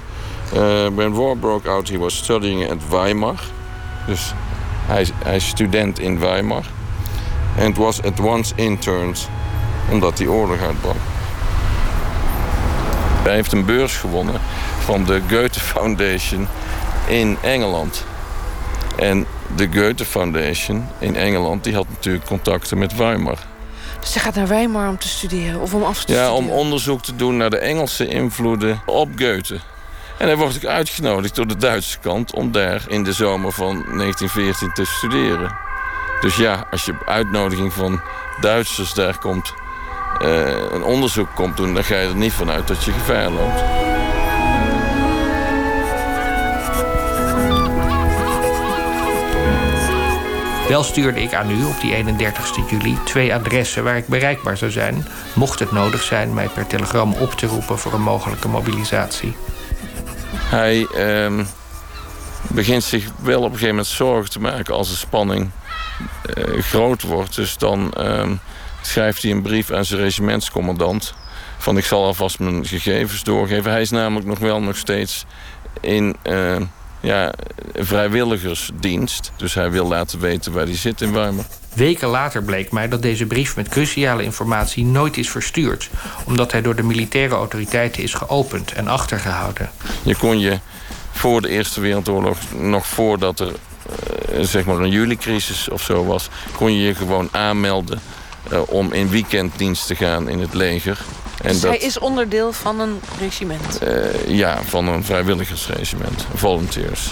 Uh, 0.53 0.59
when 0.95 1.13
war 1.13 1.37
broke 1.37 1.69
out, 1.69 1.89
he 1.89 1.97
was 1.97 2.17
studying 2.17 2.71
at 2.71 2.77
Weimar. 2.89 3.43
Dus 4.07 4.33
hij, 4.85 5.07
hij 5.23 5.35
is 5.35 5.47
student 5.47 5.99
in 5.99 6.19
Weimar. 6.19 6.65
And 7.59 7.77
was 7.77 8.01
at 8.01 8.19
once 8.19 8.53
interned, 8.55 9.29
omdat 9.91 10.17
die 10.17 10.31
oorlog 10.31 10.59
uitbrak. 10.61 10.95
Hij 13.23 13.33
heeft 13.33 13.51
een 13.51 13.65
beurs 13.65 13.97
gewonnen 13.97 14.41
van 14.79 15.03
de 15.05 15.21
Goethe 15.29 15.59
Foundation 15.59 16.47
in 17.07 17.37
Engeland. 17.41 18.05
En 18.95 19.25
de 19.55 19.67
Goethe 19.73 20.05
Foundation 20.05 20.87
in 20.99 21.15
Engeland 21.15 21.63
die 21.63 21.73
had 21.73 21.85
natuurlijk 21.89 22.25
contacten 22.25 22.77
met 22.77 22.95
Weimar. 22.95 23.37
Dus 23.99 24.13
hij 24.13 24.23
gaat 24.23 24.35
naar 24.35 24.47
Weimar 24.47 24.89
om 24.89 24.97
te 24.97 25.07
studeren 25.07 25.61
of 25.61 25.73
om 25.73 25.83
af 25.83 26.03
te 26.03 26.13
ja, 26.13 26.25
studeren? 26.25 26.33
om 26.33 26.49
onderzoek 26.49 27.01
te 27.01 27.15
doen 27.15 27.37
naar 27.37 27.49
de 27.49 27.57
Engelse 27.57 28.07
invloeden 28.07 28.81
op 28.85 29.09
Goethe. 29.15 29.59
En 30.17 30.27
hij 30.27 30.37
wordt 30.37 30.55
ook 30.55 30.65
uitgenodigd 30.65 31.35
door 31.35 31.47
de 31.47 31.57
Duitse 31.57 31.99
kant 31.99 32.33
om 32.33 32.51
daar 32.51 32.83
in 32.87 33.03
de 33.03 33.13
zomer 33.13 33.51
van 33.51 33.73
1914 33.73 34.73
te 34.73 34.85
studeren. 34.85 35.55
Dus 36.21 36.35
ja, 36.35 36.67
als 36.71 36.85
je 36.85 36.91
op 36.91 37.07
uitnodiging 37.07 37.73
van 37.73 38.01
Duitsers 38.39 38.93
daar 38.93 39.17
komt, 39.17 39.53
een 40.19 40.83
onderzoek 40.83 41.29
komt 41.35 41.57
doen, 41.57 41.73
dan 41.73 41.83
ga 41.83 41.95
je 41.95 42.07
er 42.07 42.15
niet 42.15 42.33
vanuit 42.33 42.67
dat 42.67 42.83
je 42.83 42.91
gevaar 42.91 43.29
loopt. 43.29 43.83
Wel 50.67 50.83
stuurde 50.83 51.21
ik 51.21 51.33
aan 51.33 51.51
u 51.51 51.63
op 51.63 51.81
die 51.81 51.95
31 51.95 52.69
juli 52.69 52.97
twee 53.05 53.33
adressen 53.33 53.83
waar 53.83 53.97
ik 53.97 54.07
bereikbaar 54.07 54.57
zou 54.57 54.71
zijn, 54.71 55.07
mocht 55.35 55.59
het 55.59 55.71
nodig 55.71 56.03
zijn 56.03 56.33
mij 56.33 56.47
per 56.47 56.67
telegram 56.67 57.13
op 57.13 57.31
te 57.31 57.45
roepen 57.45 57.79
voor 57.79 57.93
een 57.93 58.01
mogelijke 58.01 58.47
mobilisatie. 58.47 59.35
Hij 60.35 60.87
uh, 60.95 61.45
begint 62.47 62.83
zich 62.83 63.05
wel 63.21 63.37
op 63.37 63.43
een 63.43 63.51
gegeven 63.51 63.67
moment 63.67 63.87
zorgen 63.87 64.29
te 64.29 64.39
maken 64.39 64.73
als 64.73 64.89
de 64.89 64.95
spanning 64.95 65.49
uh, 66.37 66.61
groot 66.61 67.01
wordt. 67.01 67.35
Dus 67.35 67.57
dan 67.57 67.93
uh, 67.97 68.29
schrijft 68.85 69.21
hij 69.21 69.31
een 69.31 69.41
brief 69.41 69.71
aan 69.71 69.85
zijn 69.85 70.01
regimentscommandant. 70.01 71.13
Van 71.57 71.77
ik 71.77 71.85
zal 71.85 72.03
alvast 72.03 72.39
mijn 72.39 72.65
gegevens 72.65 73.23
doorgeven. 73.23 73.71
Hij 73.71 73.81
is 73.81 73.89
namelijk 73.89 74.27
nog 74.27 74.39
wel 74.39 74.61
nog 74.61 74.77
steeds 74.77 75.25
in 75.81 76.15
uh, 76.23 76.55
ja, 76.99 77.33
vrijwilligersdienst. 77.73 79.31
Dus 79.35 79.53
hij 79.53 79.71
wil 79.71 79.87
laten 79.87 80.19
weten 80.19 80.51
waar 80.51 80.65
hij 80.65 80.75
zit 80.75 81.01
in 81.01 81.13
Weimar. 81.13 81.45
Weken 81.73 82.07
later 82.07 82.43
bleek 82.43 82.71
mij 82.71 82.87
dat 82.87 83.01
deze 83.01 83.25
brief 83.25 83.55
met 83.55 83.69
cruciale 83.69 84.23
informatie 84.23 84.85
nooit 84.85 85.17
is 85.17 85.29
verstuurd, 85.29 85.89
omdat 86.25 86.51
hij 86.51 86.61
door 86.61 86.75
de 86.75 86.83
militaire 86.83 87.35
autoriteiten 87.35 88.03
is 88.03 88.13
geopend 88.13 88.71
en 88.71 88.87
achtergehouden. 88.87 89.69
Je 90.03 90.15
kon 90.15 90.39
je 90.39 90.59
voor 91.11 91.41
de 91.41 91.49
Eerste 91.49 91.81
Wereldoorlog, 91.81 92.37
nog 92.57 92.87
voordat 92.87 93.39
er 93.39 93.51
uh, 94.33 94.43
zeg 94.45 94.65
maar 94.65 94.79
een 94.79 94.89
juli-crisis 94.89 95.69
of 95.69 95.81
zo 95.81 96.05
was, 96.05 96.29
kon 96.55 96.73
je 96.73 96.83
je 96.87 96.95
gewoon 96.95 97.29
aanmelden 97.31 98.01
om 98.65 98.93
in 98.93 99.09
weekenddienst 99.09 99.87
te 99.87 99.95
gaan 99.95 100.29
in 100.29 100.39
het 100.39 100.53
leger. 100.53 100.99
En 101.41 101.51
dus 101.51 101.61
dat, 101.61 101.71
hij 101.71 101.79
is 101.79 101.99
onderdeel 101.99 102.53
van 102.53 102.79
een 102.79 103.01
regiment? 103.19 103.79
Uh, 103.83 104.27
ja, 104.27 104.61
van 104.63 104.87
een 104.87 105.03
vrijwilligersregiment, 105.03 106.25
volunteers. 106.33 107.11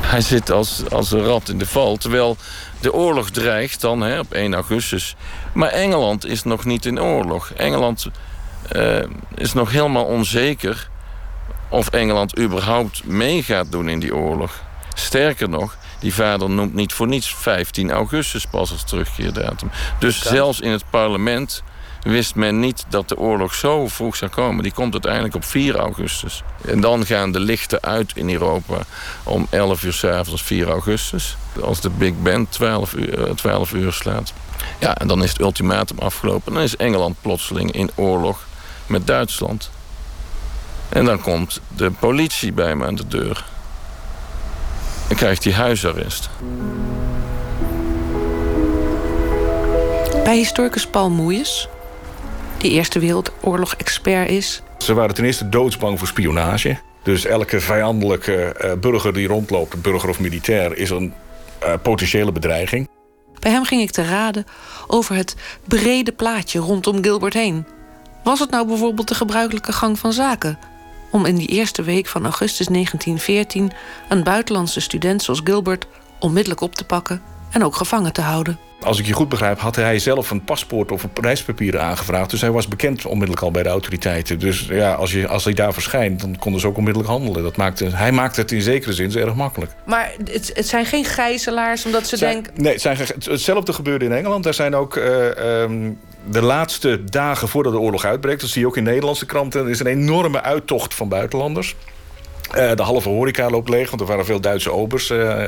Hij 0.00 0.20
zit 0.20 0.50
als, 0.50 0.82
als 0.90 1.12
een 1.12 1.24
rat 1.24 1.48
in 1.48 1.58
de 1.58 1.66
val, 1.66 1.96
terwijl 1.96 2.36
de 2.80 2.92
oorlog 2.92 3.30
dreigt 3.30 3.80
dan 3.80 4.00
hè, 4.00 4.18
op 4.18 4.32
1 4.32 4.54
augustus. 4.54 5.16
Maar 5.52 5.68
Engeland 5.68 6.26
is 6.26 6.42
nog 6.42 6.64
niet 6.64 6.86
in 6.86 7.00
oorlog. 7.00 7.50
Engeland 7.50 8.06
uh, 8.76 9.02
is 9.34 9.52
nog 9.52 9.70
helemaal 9.70 10.04
onzeker 10.04 10.88
of 11.68 11.88
Engeland 11.88 12.38
überhaupt 12.38 13.04
mee 13.04 13.42
gaat 13.42 13.72
doen 13.72 13.88
in 13.88 13.98
die 13.98 14.14
oorlog. 14.14 14.62
Sterker 14.94 15.48
nog, 15.48 15.76
die 15.98 16.14
vader 16.14 16.50
noemt 16.50 16.74
niet 16.74 16.92
voor 16.92 17.06
niets 17.06 17.34
15 17.34 17.90
augustus 17.90 18.46
pas 18.46 18.72
als 18.72 18.84
terugkeerdatum. 18.84 19.70
Dus 19.98 20.22
zelfs 20.22 20.60
in 20.60 20.70
het 20.70 20.90
parlement 20.90 21.62
wist 22.02 22.34
men 22.34 22.60
niet 22.60 22.84
dat 22.88 23.08
de 23.08 23.18
oorlog 23.18 23.54
zo 23.54 23.88
vroeg 23.88 24.16
zou 24.16 24.30
komen. 24.30 24.62
Die 24.62 24.72
komt 24.72 24.92
uiteindelijk 24.92 25.34
op 25.34 25.44
4 25.44 25.76
augustus. 25.76 26.42
En 26.64 26.80
dan 26.80 27.06
gaan 27.06 27.32
de 27.32 27.40
lichten 27.40 27.82
uit 27.82 28.12
in 28.14 28.30
Europa 28.30 28.78
om 29.22 29.46
11 29.50 29.84
uur 29.84 29.92
s'avonds 29.92 30.42
4 30.42 30.68
augustus. 30.68 31.36
Als 31.62 31.80
de 31.80 31.90
Big 31.90 32.12
Ben 32.22 32.48
12 32.48 32.94
uur, 32.94 33.34
12 33.34 33.72
uur 33.72 33.92
slaat. 33.92 34.32
Ja, 34.78 34.96
en 34.96 35.08
dan 35.08 35.22
is 35.22 35.30
het 35.30 35.40
ultimatum 35.40 35.98
afgelopen. 35.98 36.52
Dan 36.52 36.62
is 36.62 36.76
Engeland 36.76 37.16
plotseling 37.20 37.72
in 37.72 37.90
oorlog 37.94 38.46
met 38.86 39.06
Duitsland. 39.06 39.70
En 40.88 41.04
dan 41.04 41.20
komt 41.20 41.60
de 41.76 41.90
politie 41.90 42.52
bij 42.52 42.74
me 42.74 42.86
aan 42.86 42.94
de 42.94 43.06
deur. 43.08 43.44
En 45.08 45.16
krijgt 45.16 45.44
hij 45.44 45.52
huisarrest. 45.52 46.30
Bij 50.24 50.36
historicus 50.36 50.86
Paul 50.86 51.10
Moeijers, 51.10 51.68
die 52.58 52.70
Eerste 52.70 52.98
Wereldoorlog-expert 52.98 54.28
is. 54.28 54.62
Ze 54.78 54.94
waren 54.94 55.14
ten 55.14 55.24
eerste 55.24 55.48
doodsbang 55.48 55.98
voor 55.98 56.08
spionage. 56.08 56.78
Dus 57.02 57.24
elke 57.24 57.60
vijandelijke 57.60 58.56
uh, 58.64 58.72
burger 58.72 59.12
die 59.12 59.26
rondloopt, 59.26 59.82
burger 59.82 60.08
of 60.08 60.20
militair, 60.20 60.76
is 60.76 60.90
een 60.90 61.12
uh, 61.62 61.72
potentiële 61.82 62.32
bedreiging. 62.32 62.88
Bij 63.40 63.50
hem 63.50 63.64
ging 63.64 63.82
ik 63.82 63.90
te 63.90 64.04
raden 64.04 64.44
over 64.86 65.14
het 65.14 65.36
brede 65.64 66.12
plaatje 66.12 66.58
rondom 66.58 67.02
Gilbert 67.02 67.34
heen. 67.34 67.66
Was 68.24 68.38
het 68.38 68.50
nou 68.50 68.66
bijvoorbeeld 68.66 69.08
de 69.08 69.14
gebruikelijke 69.14 69.72
gang 69.72 69.98
van 69.98 70.12
zaken 70.12 70.58
om 71.16 71.24
in 71.24 71.36
die 71.36 71.48
eerste 71.48 71.82
week 71.82 72.06
van 72.06 72.22
augustus 72.22 72.66
1914 72.66 73.72
een 74.08 74.22
buitenlandse 74.22 74.80
student 74.80 75.22
zoals 75.22 75.40
Gilbert 75.44 75.86
onmiddellijk 76.18 76.60
op 76.60 76.74
te 76.74 76.84
pakken 76.84 77.22
en 77.50 77.64
ook 77.64 77.76
gevangen 77.76 78.12
te 78.12 78.20
houden. 78.20 78.58
Als 78.80 78.98
ik 78.98 79.06
je 79.06 79.12
goed 79.12 79.28
begrijp, 79.28 79.58
had 79.58 79.76
hij 79.76 79.98
zelf 79.98 80.30
een 80.30 80.44
paspoort 80.44 80.92
of 80.92 81.06
reispapieren 81.20 81.82
aangevraagd. 81.82 82.30
Dus 82.30 82.40
hij 82.40 82.50
was 82.50 82.68
bekend 82.68 83.06
onmiddellijk 83.06 83.42
al 83.42 83.50
bij 83.50 83.62
de 83.62 83.68
autoriteiten. 83.68 84.38
Dus 84.38 84.66
ja, 84.66 84.92
als, 84.92 85.12
je, 85.12 85.28
als 85.28 85.44
hij 85.44 85.52
daar 85.52 85.72
verschijnt, 85.72 86.20
dan 86.20 86.38
konden 86.38 86.60
ze 86.60 86.66
ook 86.66 86.76
onmiddellijk 86.76 87.12
handelen. 87.12 87.42
Dat 87.42 87.56
maakte, 87.56 87.84
hij 87.84 88.12
maakte 88.12 88.40
het 88.40 88.52
in 88.52 88.62
zekere 88.62 88.92
zin 88.92 89.16
erg 89.16 89.34
makkelijk. 89.34 89.72
Maar 89.84 90.12
het, 90.24 90.50
het 90.54 90.68
zijn 90.68 90.86
geen 90.86 91.04
gijzelaars 91.04 91.84
omdat 91.84 92.06
ze 92.06 92.18
denken... 92.18 92.52
Nee, 92.56 92.72
het 92.72 92.80
zijn, 92.80 92.96
hetzelfde 93.18 93.72
gebeurde 93.72 94.04
in 94.04 94.12
Engeland. 94.12 94.44
Daar 94.44 94.54
zijn 94.54 94.74
ook... 94.74 94.96
Uh, 94.96 95.60
um, 95.62 95.98
de 96.30 96.42
laatste 96.42 97.04
dagen 97.04 97.48
voordat 97.48 97.72
de 97.72 97.78
oorlog 97.78 98.04
uitbreekt... 98.04 98.40
dat 98.40 98.50
zie 98.50 98.60
je 98.60 98.66
ook 98.66 98.76
in 98.76 98.84
Nederlandse 98.84 99.26
kranten... 99.26 99.60
er 99.60 99.70
is 99.70 99.80
een 99.80 99.86
enorme 99.86 100.42
uittocht 100.42 100.94
van 100.94 101.08
buitenlanders. 101.08 101.74
Uh, 102.56 102.74
de 102.74 102.82
halve 102.82 103.08
horeca 103.08 103.50
loopt 103.50 103.68
leeg, 103.68 103.88
want 103.88 104.00
er 104.02 104.08
waren 104.08 104.24
veel 104.24 104.40
Duitse 104.40 104.72
obers 104.72 105.10
uh, 105.10 105.44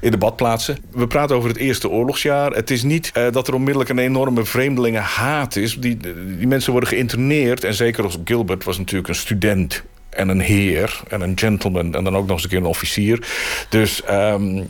in 0.00 0.10
de 0.10 0.18
badplaatsen. 0.18 0.78
We 0.90 1.06
praten 1.06 1.36
over 1.36 1.48
het 1.48 1.58
eerste 1.58 1.88
oorlogsjaar. 1.88 2.52
Het 2.52 2.70
is 2.70 2.82
niet 2.82 3.12
uh, 3.16 3.24
dat 3.32 3.48
er 3.48 3.54
onmiddellijk 3.54 3.90
een 3.90 3.98
enorme 3.98 4.44
vreemdelingenhaat 4.44 5.56
is. 5.56 5.78
Die, 5.78 5.96
die 6.36 6.46
mensen 6.46 6.72
worden 6.72 6.88
geïnterneerd. 6.88 7.64
En 7.64 7.74
zeker 7.74 8.04
als 8.04 8.18
Gilbert 8.24 8.64
was 8.64 8.78
natuurlijk 8.78 9.08
een 9.08 9.14
student 9.14 9.82
en 10.10 10.28
een 10.28 10.40
heer 10.40 11.00
en 11.08 11.20
een 11.20 11.38
gentleman 11.38 11.94
en 11.94 12.04
dan 12.04 12.16
ook 12.16 12.26
nog 12.26 12.34
eens 12.34 12.42
een 12.42 12.48
keer 12.48 12.58
een 12.58 12.64
officier. 12.64 13.28
Dus 13.68 14.02
um, 14.10 14.68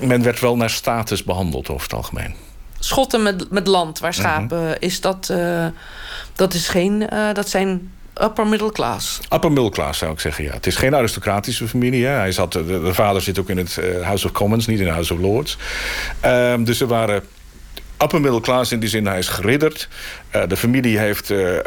men 0.00 0.22
werd 0.22 0.40
wel 0.40 0.56
naar 0.56 0.70
status 0.70 1.24
behandeld 1.24 1.68
over 1.68 1.82
het 1.82 1.92
algemeen. 1.92 2.47
Schotten 2.78 3.22
met, 3.22 3.50
met 3.50 3.66
land 3.66 3.98
waar 3.98 4.14
schapen, 4.14 4.58
mm 4.58 4.66
-hmm. 4.66 4.76
is 4.78 5.00
dat, 5.00 5.32
dat, 6.34 6.54
is 6.54 6.68
geen, 6.68 7.08
dat 7.32 7.48
zijn 7.48 7.92
upper 8.22 8.46
middle 8.46 8.72
class. 8.72 9.20
Upper 9.32 9.52
middle 9.52 9.70
class 9.70 9.98
zou 9.98 10.12
ik 10.12 10.20
zeggen, 10.20 10.44
ja. 10.44 10.52
Het 10.52 10.66
is 10.66 10.76
geen 10.76 10.94
aristocratische 10.94 11.68
familie. 11.68 12.06
Hè. 12.06 12.12
Hij 12.12 12.32
zat, 12.32 12.52
de, 12.52 12.64
de, 12.64 12.94
vader 12.94 13.22
zit 13.22 13.38
ook 13.38 13.48
in 13.48 13.56
het 13.56 13.80
House 14.02 14.26
of 14.26 14.32
Commons, 14.32 14.66
niet 14.66 14.78
in 14.78 14.84
het 14.84 14.94
House 14.94 15.14
of 15.14 15.20
Lords. 15.20 15.56
Um, 16.24 16.64
dus 16.64 16.80
er 16.80 16.86
waren 16.86 17.22
upper 18.02 18.20
middle 18.20 18.40
class 18.40 18.72
in 18.72 18.80
die 18.80 18.88
zin, 18.88 19.06
hij 19.06 19.18
is 19.18 19.28
geridderd. 19.28 19.88
Uh, 20.36 20.42
de 20.48 20.56
familie 20.56 20.98
heeft 20.98 21.30
uh, 21.30 21.58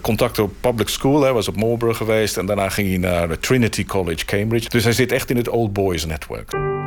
contact 0.00 0.38
op 0.38 0.52
public 0.60 0.88
school, 0.88 1.22
hij 1.22 1.32
was 1.32 1.48
op 1.48 1.56
Marlborough 1.56 1.98
geweest... 1.98 2.36
en 2.36 2.46
daarna 2.46 2.68
ging 2.68 2.88
hij 2.88 2.98
naar 2.98 3.38
Trinity 3.38 3.84
College, 3.84 4.24
Cambridge. 4.24 4.68
Dus 4.68 4.84
hij 4.84 4.92
zit 4.92 5.12
echt 5.12 5.30
in 5.30 5.36
het 5.36 5.48
Old 5.48 5.72
Boys 5.72 6.06
Network. 6.06 6.77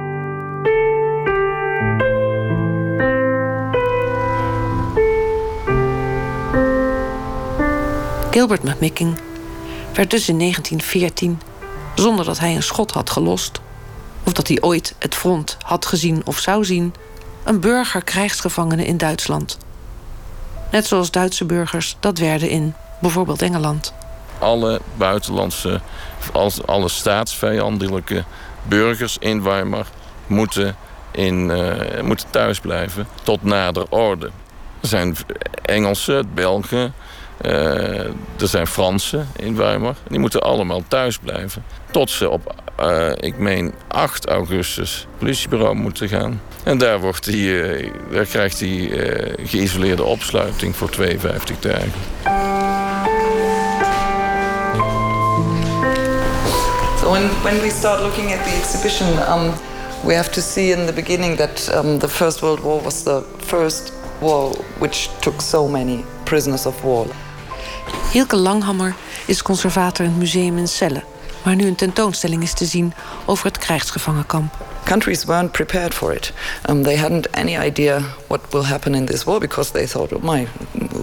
Gilbert 8.31 8.63
McMicking 8.63 9.17
werd 9.93 10.09
dus 10.09 10.29
in 10.29 10.39
1914, 10.39 11.41
zonder 11.95 12.25
dat 12.25 12.39
hij 12.39 12.55
een 12.55 12.63
schot 12.63 12.91
had 12.91 13.09
gelost, 13.09 13.59
of 14.23 14.33
dat 14.33 14.47
hij 14.47 14.57
ooit 14.61 14.95
het 15.00 15.15
front 15.15 15.57
had 15.61 15.85
gezien 15.85 16.21
of 16.25 16.38
zou 16.38 16.65
zien, 16.65 16.93
een 17.43 17.59
burgerkrijgsgevangene 17.59 18.85
in 18.85 18.97
Duitsland. 18.97 19.57
Net 20.71 20.88
zoals 20.88 21.11
Duitse 21.11 21.45
burgers 21.45 21.97
dat 22.00 22.17
werden 22.17 22.50
in 22.50 22.73
bijvoorbeeld 23.01 23.41
Engeland. 23.41 23.93
Alle 24.39 24.81
buitenlandse, 24.95 25.81
alle 26.65 26.89
staatsvijandelijke 26.89 28.23
burgers 28.63 29.17
in 29.19 29.43
Weimar 29.43 29.85
moeten, 30.27 30.75
in, 31.11 31.50
uh, 31.50 32.01
moeten 32.01 32.29
thuis 32.29 32.59
blijven 32.59 33.07
tot 33.23 33.43
nader 33.43 33.85
orde. 33.89 34.31
Er 34.81 34.88
zijn 34.88 35.15
Engelsen, 35.61 36.33
Belgen, 36.33 36.93
er 37.41 38.48
zijn 38.48 38.67
Fransen 38.67 39.27
in 39.36 39.55
Weimar. 39.55 39.95
Die 40.07 40.19
moeten 40.19 40.41
allemaal 40.41 40.83
thuis 40.88 41.17
blijven. 41.17 41.63
Tot 41.91 42.10
ze 42.10 42.29
op, 42.29 42.55
uh, 42.79 43.12
ik 43.15 43.38
meen, 43.38 43.74
8 43.88 44.27
augustus 44.27 45.07
politiebureau 45.17 45.75
moeten 45.75 46.10
gaan. 46.10 46.41
En 46.63 46.77
daar, 46.77 47.00
wordt 47.00 47.25
die, 47.25 47.50
uh, 47.50 47.91
daar 48.12 48.25
krijgt 48.25 48.60
hij 48.60 48.89
geïsoleerde 49.43 50.03
opsluiting 50.03 50.75
voor 50.75 50.89
52 50.89 51.60
dagen. 51.60 51.91
When, 57.12 57.29
when 57.41 57.60
we 57.62 57.69
start 57.69 58.01
looking 58.01 58.31
at 58.31 58.43
the 58.43 58.51
exhibition, 58.51 59.07
um, 59.27 59.53
we 60.03 60.13
have 60.13 60.31
to 60.31 60.41
see 60.41 60.71
in 60.71 60.86
the 60.86 60.93
beginning 60.93 61.38
that 61.38 61.69
um, 61.74 62.00
the 62.00 62.07
First 62.07 62.41
World 62.41 62.62
War 62.62 62.81
was 62.81 63.03
the 63.03 63.24
first 63.38 63.91
war 64.21 64.51
which 64.79 65.10
took 65.19 65.41
so 65.41 65.67
many 65.67 66.05
prisoners 66.25 66.65
of 66.65 66.83
war. 66.83 67.07
Hilke 68.11 68.35
Langhammer 68.35 68.95
is 69.25 69.41
conservator 69.41 70.05
in 70.05 70.11
het 70.11 70.19
museum 70.19 70.57
in 70.57 70.67
Celle. 70.67 71.03
waar 71.43 71.55
nu 71.55 71.65
een 71.67 71.75
tentoonstelling 71.75 72.43
is 72.43 72.53
te 72.53 72.65
zien 72.65 72.93
over 73.25 73.45
het 73.45 73.57
krijgsgevangenkamp. 73.57 74.57
Countries 74.83 75.23
weren't 75.25 75.51
prepared 75.51 75.93
for 75.93 76.13
it. 76.13 76.33
Um, 76.69 76.83
they 76.83 76.97
hadn't 76.97 77.31
any 77.31 77.57
idea 77.57 78.01
what 78.27 78.41
will 78.50 78.63
happen 78.63 78.95
in 78.95 79.05
this 79.05 79.23
war 79.23 79.39
because 79.39 79.71
they 79.71 79.88
thought, 79.88 80.13
oh 80.13 80.23
my, 80.23 80.47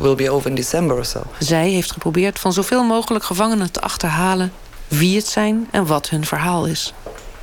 will 0.01 0.15
be 0.15 0.31
over 0.31 0.49
in 0.49 0.55
December 0.55 0.97
or 0.97 1.05
so. 1.05 1.23
Zij 1.39 1.69
heeft 1.69 1.93
geprobeerd 1.93 2.39
van 2.39 2.53
zoveel 2.53 2.85
mogelijk 2.85 3.25
gevangenen 3.25 3.73
te 3.73 3.81
achterhalen 3.81 4.53
wie 4.89 5.17
het 5.17 5.27
zijn 5.27 5.69
en 5.71 5.87
wat 5.87 6.09
hun 6.09 6.27
verhaal 6.27 6.67
is. 6.67 6.95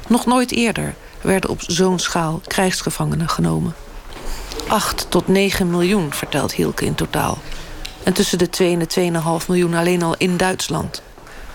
Nog 0.08 0.25
nooit 0.25 0.51
eerder 0.51 0.94
werden 1.22 1.50
op 1.50 1.62
zo'n 1.62 2.00
schaal 2.00 2.42
krijgsgevangenen 2.48 3.30
genomen. 3.30 3.75
8 4.68 5.06
tot 5.10 5.27
9 5.27 5.70
miljoen, 5.70 6.13
vertelt 6.13 6.54
Hielke 6.54 6.86
in 6.86 6.96
totaal. 6.96 7.38
En 8.06 8.14
tussen 8.14 8.38
de 8.38 8.50
2 8.50 8.72
en 8.74 8.80
de 8.80 9.12
2,5 9.42 9.48
miljoen 9.48 9.74
alleen 9.74 10.04
al 10.04 10.16
in 10.18 10.38
Duitsland. 10.38 11.02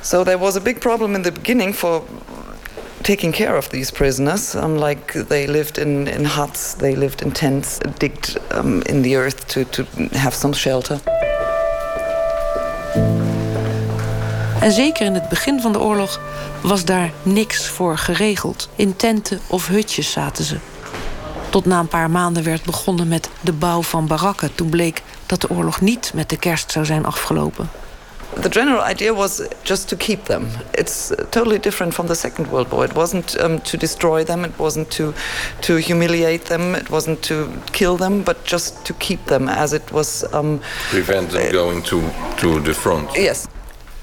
So 0.00 0.22
there 0.22 0.38
was 0.38 0.56
a 0.56 0.60
big 0.60 0.78
problem 0.78 1.14
in 1.14 1.22
the 1.22 1.32
beginning 1.32 1.74
for 1.74 2.02
taking 3.00 3.34
care 3.34 3.56
of 3.56 3.68
these 3.68 3.92
prisoners. 3.92 4.54
Um, 4.54 4.84
like 4.84 5.24
they 5.26 5.46
lived 5.46 5.78
in, 5.78 6.06
in 6.06 6.24
huts, 6.24 6.74
they 6.74 6.96
lived 6.96 7.22
in 7.22 7.32
tents, 7.32 7.78
digged 7.98 8.40
um, 8.54 8.82
in 8.82 9.02
the 9.02 9.16
earth 9.16 9.48
to, 9.48 9.64
to 9.68 9.84
have 10.12 10.36
some 10.36 10.54
shelter. 10.54 11.00
En 14.60 14.72
zeker 14.72 15.06
in 15.06 15.14
het 15.14 15.28
begin 15.28 15.60
van 15.60 15.72
de 15.72 15.80
oorlog 15.80 16.20
was 16.62 16.84
daar 16.84 17.10
niks 17.22 17.68
voor 17.68 17.98
geregeld. 17.98 18.68
In 18.76 18.96
tenten 18.96 19.40
of 19.46 19.66
hutjes 19.66 20.10
zaten 20.10 20.44
ze. 20.44 20.56
Tot 21.50 21.64
na 21.64 21.78
een 21.78 21.88
paar 21.88 22.10
maanden 22.10 22.42
werd 22.42 22.62
begonnen 22.62 23.08
met 23.08 23.28
de 23.40 23.52
bouw 23.52 23.82
van 23.82 24.06
barakken. 24.06 24.54
Toen 24.54 24.68
bleek 24.68 25.02
dat 25.30 25.40
de 25.40 25.50
oorlog 25.50 25.80
niet 25.80 26.10
met 26.14 26.28
de 26.28 26.36
kerst 26.36 26.72
zou 26.72 26.84
zijn 26.84 27.04
afgelopen. 27.04 27.70
The 28.40 28.50
general 28.50 28.90
idea 28.90 29.14
was 29.14 29.40
just 29.62 29.88
to 29.88 29.96
keep 29.96 30.24
them. 30.24 30.46
It's 30.70 31.10
totally 31.28 31.58
different 31.58 31.94
from 31.94 32.06
the 32.06 32.14
Second 32.14 32.48
World 32.48 32.68
War. 32.68 32.84
It 32.84 32.92
wasn't 32.92 33.40
um, 33.40 33.62
to 33.62 33.78
destroy 33.78 34.24
them, 34.24 34.44
it 34.44 34.56
wasn't 34.56 34.90
to, 34.90 35.12
to 35.58 35.76
humiliate 35.76 36.44
them, 36.44 36.74
it 36.74 36.88
wasn't 36.88 37.22
to 37.22 37.48
kill 37.70 37.96
them, 37.96 38.22
but 38.22 38.36
just 38.42 38.84
to 38.84 38.94
keep 38.98 39.24
them 39.24 39.48
as 39.48 39.72
it 39.72 39.90
was. 39.90 40.24
Um, 40.32 40.60
Prevent 40.88 41.30
them 41.30 41.52
going 41.52 41.84
to, 41.84 42.00
to 42.36 42.60
the 42.62 42.74
front. 42.74 43.12
Yes. 43.12 43.44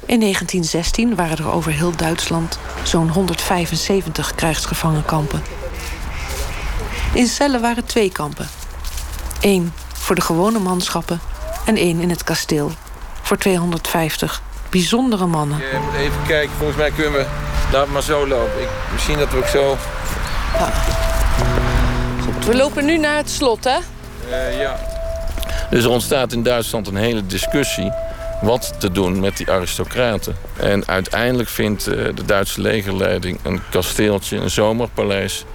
In 0.06 0.20
1916 0.20 1.16
waren 1.16 1.38
er 1.38 1.52
over 1.52 1.72
heel 1.72 1.96
Duitsland 1.96 2.60
zo'n 2.84 3.10
175 3.10 4.36
krijgsgevangenkampen. 4.36 5.42
In 7.14 7.28
cellen 7.28 7.62
waren 7.62 7.86
twee 7.86 8.12
kampen. 8.12 8.48
Eén 9.42 9.72
voor 10.08 10.16
de 10.16 10.22
gewone 10.22 10.60
manschappen 10.60 11.20
en 11.66 11.76
één 11.76 12.00
in 12.00 12.10
het 12.10 12.24
kasteel 12.24 12.72
voor 13.22 13.38
250 13.38 14.42
bijzondere 14.70 15.26
mannen. 15.26 15.58
Je 15.58 15.80
moet 15.86 15.94
even 15.94 16.22
kijken, 16.28 16.56
volgens 16.58 16.78
mij 16.78 16.92
kunnen 16.92 17.14
we... 17.14 17.26
Laat 17.72 17.88
maar 17.88 18.04
zo 18.04 18.28
lopen. 18.28 18.62
Ik, 18.62 18.68
misschien 18.92 19.18
dat 19.18 19.32
we 19.32 19.38
ook 19.38 19.46
zo... 19.46 19.78
Ja. 20.54 20.72
Goed, 22.24 22.46
we 22.46 22.56
lopen 22.56 22.86
nu 22.86 22.98
naar 22.98 23.16
het 23.16 23.30
slot, 23.30 23.64
hè? 23.64 23.78
Uh, 24.30 24.60
ja. 24.60 24.80
Dus 25.70 25.84
er 25.84 25.90
ontstaat 25.90 26.34
in 26.34 26.44
Duitsland 26.44 26.88
een 26.88 26.96
hele 26.96 27.26
discussie 27.26 27.92
wat 28.42 28.74
te 28.80 28.92
doen 28.92 29.20
met 29.20 29.38
die 29.38 29.52
aristocraten. 29.52 30.36
En 30.58 30.88
uiteindelijk 30.88 31.50
vindt 31.50 31.88
uh, 31.88 31.94
de 31.94 32.26
Duitse 32.26 32.62
legerleiding 32.62 33.40
een 33.44 33.62
kasteeltje, 33.70 34.38
een 34.38 34.50
zomerpaleis. 34.50 35.46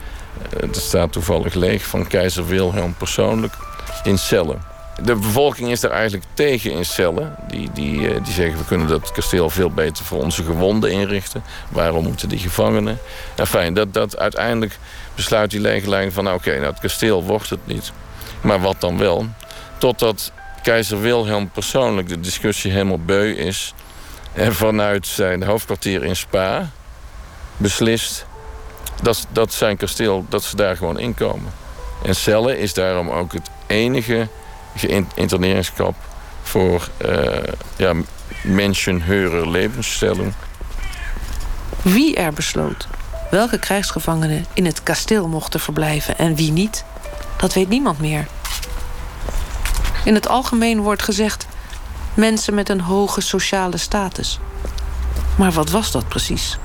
Uh, 0.54 0.60
dat 0.60 0.76
staat 0.76 1.12
toevallig 1.12 1.54
leeg 1.54 1.84
van 1.84 2.06
keizer 2.06 2.46
Wilhelm 2.46 2.94
persoonlijk 2.94 3.54
in 4.02 4.18
cellen. 4.18 4.62
De 5.02 5.14
bevolking 5.14 5.70
is 5.70 5.80
daar 5.80 5.90
eigenlijk 5.90 6.24
tegen 6.34 6.72
in 6.72 6.84
cellen. 6.84 7.36
Die, 7.48 7.70
die, 7.72 8.14
eh, 8.14 8.24
die 8.24 8.32
zeggen 8.32 8.58
we 8.58 8.64
kunnen 8.64 8.86
dat 8.86 9.12
kasteel 9.12 9.50
veel 9.50 9.70
beter 9.70 10.04
voor 10.04 10.22
onze 10.22 10.44
gewonden 10.44 10.90
inrichten. 10.92 11.42
Waarom 11.68 12.04
moeten 12.04 12.28
die 12.28 12.38
gevangenen? 12.38 12.98
Enfin, 13.34 13.74
dat, 13.74 13.94
dat 13.94 14.18
uiteindelijk 14.18 14.78
besluit 15.14 15.50
die 15.50 15.60
legerleiding 15.60 16.12
van... 16.12 16.24
Nou, 16.24 16.36
oké, 16.36 16.50
nou, 16.50 16.64
het 16.64 16.80
kasteel 16.80 17.24
wordt 17.24 17.50
het 17.50 17.66
niet. 17.66 17.92
Maar 18.40 18.60
wat 18.60 18.80
dan 18.80 18.98
wel? 18.98 19.26
Totdat 19.78 20.32
keizer 20.62 21.00
Wilhelm 21.00 21.50
persoonlijk 21.50 22.08
de 22.08 22.20
discussie 22.20 22.72
helemaal 22.72 23.04
beu 23.04 23.32
is... 23.32 23.74
en 24.32 24.54
vanuit 24.54 25.06
zijn 25.06 25.42
hoofdkwartier 25.42 26.04
in 26.04 26.16
Spa 26.16 26.70
beslist... 27.56 28.26
dat, 29.02 29.26
dat 29.32 29.52
zijn 29.52 29.76
kasteel, 29.76 30.26
dat 30.28 30.42
ze 30.44 30.56
daar 30.56 30.76
gewoon 30.76 30.98
inkomen. 30.98 31.52
En 32.02 32.14
Celle 32.14 32.58
is 32.58 32.74
daarom 32.74 33.10
ook 33.10 33.32
het 33.32 33.50
enige 33.72 34.28
interneringskamp 35.14 35.96
voor 36.42 36.88
uh, 37.06 37.38
ja, 37.76 37.92
mensen 38.42 39.02
levensstelling. 39.50 40.32
Wie 41.82 42.16
er 42.16 42.32
besloot 42.32 42.88
welke 43.32 43.58
krijgsgevangenen 43.58 44.46
in 44.54 44.64
het 44.64 44.82
kasteel 44.82 45.28
mochten 45.28 45.60
verblijven 45.60 46.18
en 46.18 46.34
wie 46.34 46.52
niet, 46.52 46.84
dat 47.36 47.52
weet 47.52 47.68
niemand 47.68 48.00
meer. 48.00 48.26
In 50.04 50.14
het 50.14 50.28
algemeen 50.28 50.80
wordt 50.80 51.02
gezegd 51.02 51.46
mensen 52.14 52.54
met 52.54 52.68
een 52.68 52.80
hoge 52.80 53.20
sociale 53.20 53.76
status. 53.76 54.38
Maar 55.36 55.52
wat 55.52 55.70
was 55.70 55.92
dat 55.92 56.08
precies? 56.08 56.58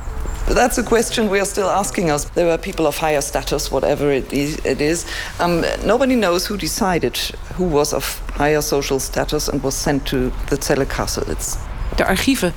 That's 0.47 0.77
a 0.77 0.83
question 0.83 1.29
we 1.29 1.39
are 1.39 1.45
still 1.45 1.69
asking 1.69 2.09
us. 2.09 2.23
There 2.33 2.45
were 2.45 2.57
people 2.57 2.85
of 2.85 2.97
higher 2.97 3.21
status, 3.21 3.69
whatever 3.69 4.11
it 4.11 4.31
is. 4.31 4.55
Is. 4.63 5.05
Um, 5.41 5.63
nobody 5.83 6.15
knows 6.15 6.47
who 6.47 6.57
decided 6.57 7.17
who 7.57 7.69
was 7.69 7.93
of 7.93 8.21
higher 8.33 8.61
social 8.61 8.99
status 8.99 9.49
and 9.49 9.61
was 9.61 9.81
sent 9.81 10.05
to 10.05 10.31
the 10.49 10.57
Celle 10.59 10.85
Castle. 10.85 11.23
It's... 11.31 11.55
De 11.95 12.05
archieven 12.05 12.53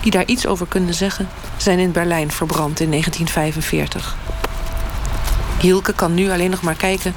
die 0.00 0.10
daar 0.10 0.26
iets 0.26 0.46
over 0.46 0.66
kunnen 0.66 0.94
zeggen, 0.94 1.28
zijn 1.56 1.78
in 1.78 1.92
Berlijn 1.92 2.30
verbrand 2.30 2.80
in 2.80 2.90
1945. 2.90 4.16
Hielke 5.60 5.92
kan 5.92 6.14
nu 6.14 6.30
alleen 6.30 6.50
nog 6.50 6.62
maar 6.62 6.74
kijken 6.74 7.14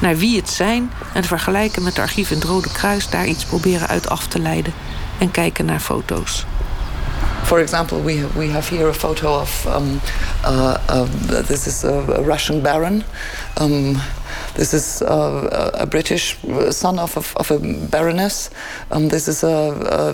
naar 0.00 0.16
wie 0.16 0.36
het 0.36 0.50
zijn 0.50 0.90
en 1.14 1.24
vergelijken 1.24 1.82
met 1.82 1.94
de 1.94 2.00
archieven 2.00 2.34
in 2.34 2.40
het 2.40 2.50
Rode 2.50 2.72
Kruis, 2.72 3.10
daar 3.10 3.26
iets 3.26 3.44
proberen 3.44 3.88
uit 3.88 4.08
af 4.08 4.26
te 4.26 4.38
leiden 4.38 4.72
en 5.18 5.30
kijken 5.30 5.64
naar 5.64 5.80
foto's. 5.80 6.46
For 7.44 7.60
example, 7.60 8.00
we 8.00 8.16
have, 8.18 8.36
we 8.36 8.48
have 8.48 8.68
here 8.68 8.88
a 8.88 8.94
photo 8.94 9.40
of 9.40 9.66
um, 9.66 10.00
uh, 10.44 10.78
uh, 10.88 11.04
this 11.42 11.66
is 11.66 11.84
a, 11.84 11.92
a 11.92 12.22
Russian 12.22 12.62
baron. 12.62 13.04
Um, 13.58 14.00
this 14.54 14.74
is 14.74 15.02
uh, 15.02 15.70
a 15.74 15.86
British 15.86 16.38
son 16.70 16.98
of 16.98 17.16
a, 17.16 17.38
of 17.38 17.50
a 17.50 17.58
baroness. 17.88 18.50
Um, 18.90 19.08
this 19.08 19.28
is 19.28 19.42
a, 19.42 19.48
a, 19.48 20.12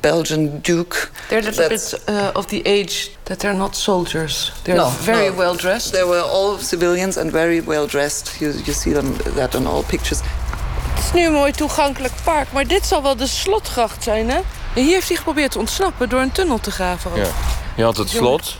Belgian 0.00 0.60
duke. 0.60 1.12
They're 1.28 1.40
a 1.40 1.42
little 1.42 1.68
bit 1.68 1.94
uh, 2.08 2.32
of 2.34 2.48
the 2.48 2.62
age 2.66 3.10
that 3.24 3.40
they're 3.40 3.54
not 3.54 3.74
soldiers. 3.74 4.52
They're 4.64 4.76
no, 4.76 4.88
very 4.88 5.30
no. 5.30 5.36
well 5.36 5.54
dressed. 5.54 5.92
They 5.92 6.04
were 6.04 6.22
all 6.22 6.58
civilians 6.58 7.16
and 7.16 7.32
very 7.32 7.60
well 7.60 7.86
dressed. 7.86 8.40
You, 8.40 8.48
you 8.48 8.72
see 8.72 8.92
them 8.92 9.16
that 9.36 9.54
on 9.54 9.66
all 9.66 9.82
pictures. 9.82 10.22
Het 11.00 11.08
is 11.08 11.20
nu 11.20 11.26
een 11.26 11.32
mooi 11.32 11.52
toegankelijk 11.52 12.12
park, 12.24 12.52
maar 12.52 12.66
dit 12.66 12.86
zal 12.86 13.02
wel 13.02 13.16
de 13.16 13.26
slotgracht 13.26 14.02
zijn, 14.02 14.30
hè? 14.30 14.36
En 14.74 14.82
hier 14.82 14.92
heeft 14.92 15.08
hij 15.08 15.16
geprobeerd 15.16 15.50
te 15.50 15.58
ontsnappen 15.58 16.08
door 16.08 16.20
een 16.20 16.32
tunnel 16.32 16.58
te 16.58 16.70
graven. 16.70 17.10
Ja. 17.14 17.26
Je 17.74 17.82
had 17.82 17.96
het 17.96 18.08
slot. 18.08 18.56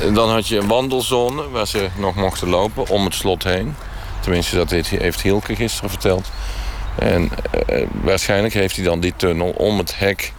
En 0.00 0.14
dan 0.14 0.30
had 0.30 0.48
je 0.48 0.58
een 0.58 0.66
wandelzone 0.66 1.50
waar 1.50 1.66
ze 1.66 1.88
nog 1.96 2.14
mochten 2.14 2.48
lopen 2.48 2.88
om 2.88 3.04
het 3.04 3.14
slot 3.14 3.44
heen. 3.44 3.76
Tenminste, 4.20 4.56
dat 4.56 4.70
heeft 4.70 5.20
Hielke 5.20 5.56
gisteren 5.56 5.90
verteld. 5.90 6.28
En 6.98 7.30
uh, 7.68 7.86
waarschijnlijk 8.02 8.54
heeft 8.54 8.76
hij 8.76 8.84
dan 8.84 9.00
die 9.00 9.14
tunnel 9.16 9.50
om 9.50 9.78
het 9.78 9.98
hek, 9.98 10.32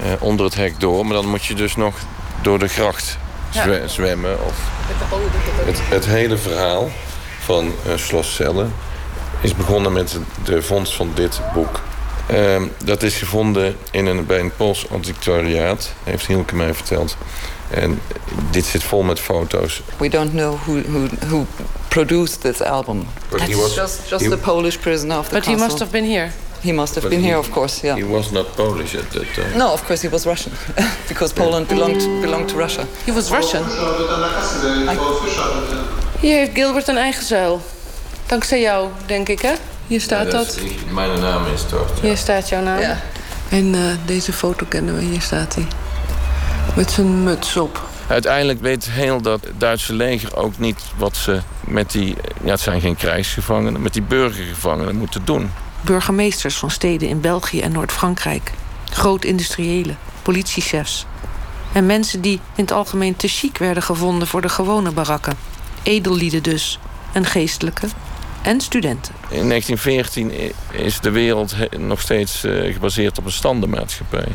uh, 0.00 0.22
onder 0.22 0.44
het 0.44 0.54
hek 0.54 0.80
door. 0.80 1.06
Maar 1.06 1.14
dan 1.14 1.28
moet 1.28 1.44
je 1.44 1.54
dus 1.54 1.76
nog 1.76 1.94
door 2.42 2.58
de 2.58 2.68
gracht 2.68 3.18
ja. 3.50 3.88
zwemmen. 3.88 4.44
Of 4.46 4.54
het, 5.64 5.80
het, 5.82 6.06
hele 6.06 6.36
verhaal 6.36 6.90
van 7.40 7.72
uh, 7.86 7.96
Sloscellen 7.96 8.72
is 9.44 9.54
begonnen 9.54 9.92
met 9.92 10.18
de 10.44 10.62
vondst 10.62 10.94
van 10.94 11.10
dit 11.14 11.40
boek. 11.54 11.80
Uh, 12.30 12.62
dat 12.84 13.02
is 13.02 13.16
gevonden 13.16 13.76
in 13.90 14.06
een, 14.06 14.26
bij 14.26 14.40
een 14.40 14.52
Pools 14.56 14.90
antiquariaat, 14.90 15.92
heeft 16.04 16.26
Hielke 16.26 16.54
mij 16.54 16.74
verteld. 16.74 17.16
En 17.70 18.00
dit 18.50 18.64
zit 18.64 18.82
vol 18.82 19.02
met 19.02 19.20
foto's. 19.20 19.82
We 19.98 20.08
don't 20.08 20.30
know 20.30 20.56
who, 20.64 20.80
who, 20.82 21.06
who 21.28 21.46
produced 21.88 22.40
this 22.40 22.62
album. 22.62 23.06
But 23.30 23.40
he 23.40 23.56
was, 23.56 23.74
just, 23.74 24.08
just 24.08 24.24
he, 24.24 24.30
the 24.30 24.36
Polish 24.36 24.76
prisoner 24.76 25.18
of 25.18 25.28
the 25.28 25.34
But 25.34 25.42
castle. 25.42 25.54
he 25.54 25.66
must 25.66 25.78
have 25.78 25.90
been 25.90 26.04
here. 26.04 26.30
He 26.60 26.72
must 26.72 26.94
have 26.94 27.08
But 27.08 27.10
been 27.10 27.20
he, 27.20 27.26
here, 27.26 27.38
of 27.38 27.50
course, 27.50 27.86
yeah. 27.86 27.96
He 27.96 28.06
was 28.06 28.30
not 28.30 28.54
Polish 28.54 28.94
at 28.94 29.10
that 29.10 29.34
time. 29.34 29.58
No, 29.58 29.72
of 29.72 29.84
course 29.84 30.06
he 30.06 30.10
was 30.10 30.24
Russian. 30.24 30.52
because 31.08 31.34
Poland 31.34 31.66
belonged, 31.66 32.20
belonged 32.20 32.48
to 32.48 32.56
Russia. 32.56 32.86
He 33.04 33.12
was 33.12 33.30
Russian. 33.30 33.64
Hier 36.20 36.36
heeft 36.36 36.54
Gilbert 36.54 36.88
een 36.88 36.96
eigen 36.96 37.24
zuil. 37.24 37.60
Dankzij 38.26 38.60
jou, 38.60 38.88
denk 39.06 39.28
ik, 39.28 39.40
hè? 39.40 39.52
Hier 39.86 40.00
staat 40.00 40.24
ja, 40.24 40.30
dat. 40.30 40.46
Is, 40.46 40.72
mijn 40.92 41.20
naam 41.20 41.42
is 41.54 41.62
toch. 41.62 41.88
Ja. 41.94 42.02
Hier 42.02 42.16
staat 42.16 42.48
jouw 42.48 42.62
naam. 42.62 42.80
Ja. 42.80 43.00
En 43.48 43.74
uh, 43.74 43.80
deze 44.04 44.32
foto 44.32 44.66
kennen 44.68 44.94
we. 44.94 45.04
Hier 45.04 45.20
staat 45.20 45.54
hij. 45.54 45.66
Met 46.76 46.90
zijn 46.90 47.22
muts 47.22 47.56
op. 47.56 47.82
Uiteindelijk 48.06 48.60
weet 48.60 48.90
heel 48.90 49.20
dat 49.22 49.46
Duitse 49.58 49.92
leger 49.92 50.36
ook 50.36 50.58
niet 50.58 50.80
wat 50.96 51.16
ze 51.16 51.40
met 51.60 51.90
die... 51.90 52.16
Ja, 52.44 52.50
het 52.50 52.60
zijn 52.60 52.80
geen 52.80 52.96
krijgsgevangenen, 52.96 53.82
met 53.82 53.92
die 53.92 54.02
burgergevangenen 54.02 54.96
moeten 54.96 55.24
doen. 55.24 55.50
Burgemeesters 55.80 56.56
van 56.56 56.70
steden 56.70 57.08
in 57.08 57.20
België 57.20 57.60
en 57.60 57.72
Noord-Frankrijk. 57.72 58.52
Groot-industriëlen, 58.90 59.98
politiechefs. 60.22 61.06
En 61.72 61.86
mensen 61.86 62.20
die 62.20 62.40
in 62.54 62.62
het 62.62 62.72
algemeen 62.72 63.16
te 63.16 63.28
chic 63.28 63.58
werden 63.58 63.82
gevonden 63.82 64.28
voor 64.28 64.40
de 64.40 64.48
gewone 64.48 64.90
barakken. 64.90 65.36
Edellieden 65.82 66.42
dus. 66.42 66.78
En 67.12 67.24
geestelijke. 67.24 67.86
En 68.44 68.60
studenten. 68.60 69.14
In 69.28 69.48
1914 69.48 70.52
is 70.72 71.00
de 71.00 71.10
wereld 71.10 71.54
nog 71.78 72.00
steeds 72.00 72.44
eh, 72.44 72.72
gebaseerd 72.72 73.18
op 73.18 73.24
een 73.24 73.32
standenmaatschappij. 73.32 74.28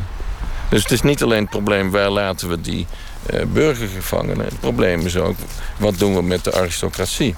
Dus 0.69 0.83
het 0.83 0.91
is 0.91 1.01
niet 1.01 1.23
alleen 1.23 1.41
het 1.41 1.49
probleem 1.49 1.91
waar 1.91 2.09
laten 2.09 2.49
we 2.49 2.61
die 2.61 2.87
uh, 3.33 3.41
burgergevangenen. 3.45 4.45
Het 4.45 4.59
probleem 4.59 5.05
is 5.05 5.17
ook 5.17 5.35
wat 5.77 5.99
doen 5.99 6.15
we 6.15 6.21
met 6.21 6.43
de 6.43 6.53
aristocratie. 6.53 7.35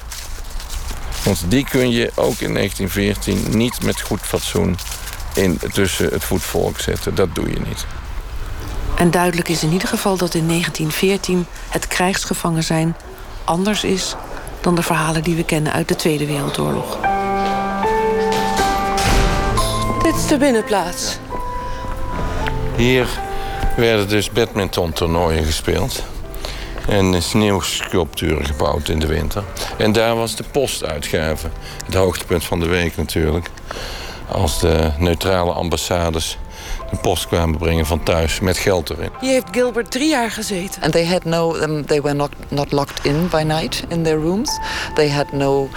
Want 1.23 1.43
die 1.47 1.65
kun 1.69 1.91
je 1.91 2.11
ook 2.15 2.39
in 2.39 2.53
1914 2.53 3.57
niet 3.57 3.83
met 3.83 4.01
goed 4.01 4.21
fatsoen 4.21 4.77
in, 5.33 5.59
tussen 5.73 6.09
het 6.09 6.23
voetvolk 6.23 6.79
zetten. 6.79 7.15
Dat 7.15 7.35
doe 7.35 7.49
je 7.49 7.59
niet. 7.67 7.85
En 8.95 9.11
duidelijk 9.11 9.49
is 9.49 9.63
in 9.63 9.71
ieder 9.71 9.87
geval 9.87 10.17
dat 10.17 10.33
in 10.33 10.47
1914 10.47 11.45
het 11.69 11.87
krijgsgevangen 11.87 12.63
zijn 12.63 12.95
anders 13.43 13.83
is 13.83 14.15
dan 14.61 14.75
de 14.75 14.83
verhalen 14.83 15.23
die 15.23 15.35
we 15.35 15.43
kennen 15.43 15.73
uit 15.73 15.87
de 15.87 15.95
Tweede 15.95 16.25
Wereldoorlog. 16.25 16.97
Dit 20.03 20.15
is 20.15 20.27
de 20.27 20.37
binnenplaats. 20.37 21.17
Hier 22.75 23.07
werden 23.75 24.09
dus 24.09 24.31
badminton-toernooien 24.31 25.43
gespeeld. 25.43 26.03
En 26.87 27.21
sneeuwsculpturen 27.21 28.45
gebouwd 28.45 28.89
in 28.89 28.99
de 28.99 29.07
winter. 29.07 29.43
En 29.77 29.91
daar 29.91 30.15
was 30.15 30.35
de 30.35 30.43
postuitgave. 30.51 31.49
Het 31.85 31.95
hoogtepunt 31.95 32.43
van 32.43 32.59
de 32.59 32.67
week 32.67 32.97
natuurlijk. 32.97 33.49
Als 34.31 34.59
de 34.59 34.91
neutrale 34.97 35.51
ambassades 35.51 36.37
de 36.91 36.97
post 36.97 37.27
kwamen 37.27 37.57
brengen 37.57 37.85
van 37.85 38.03
thuis 38.03 38.39
met 38.39 38.57
geld 38.57 38.89
erin. 38.89 39.09
Hier 39.19 39.31
heeft 39.31 39.47
Gilbert 39.51 39.91
drie 39.91 40.09
jaar 40.09 40.31
gezeten. 40.31 40.81
And 40.81 40.91
they 40.91 41.05
had 41.05 41.23
no, 41.23 41.55
um, 41.55 41.85
they 41.85 42.01
were 42.01 42.15
not, 42.15 42.29
not 42.47 42.71
locked 42.71 43.05
in 43.05 43.27
by 43.29 43.41
night 43.41 43.83
in 43.87 44.03
their 44.03 44.19
rooms. 44.19 44.59
They 44.93 45.09
had 45.09 45.31
no 45.31 45.69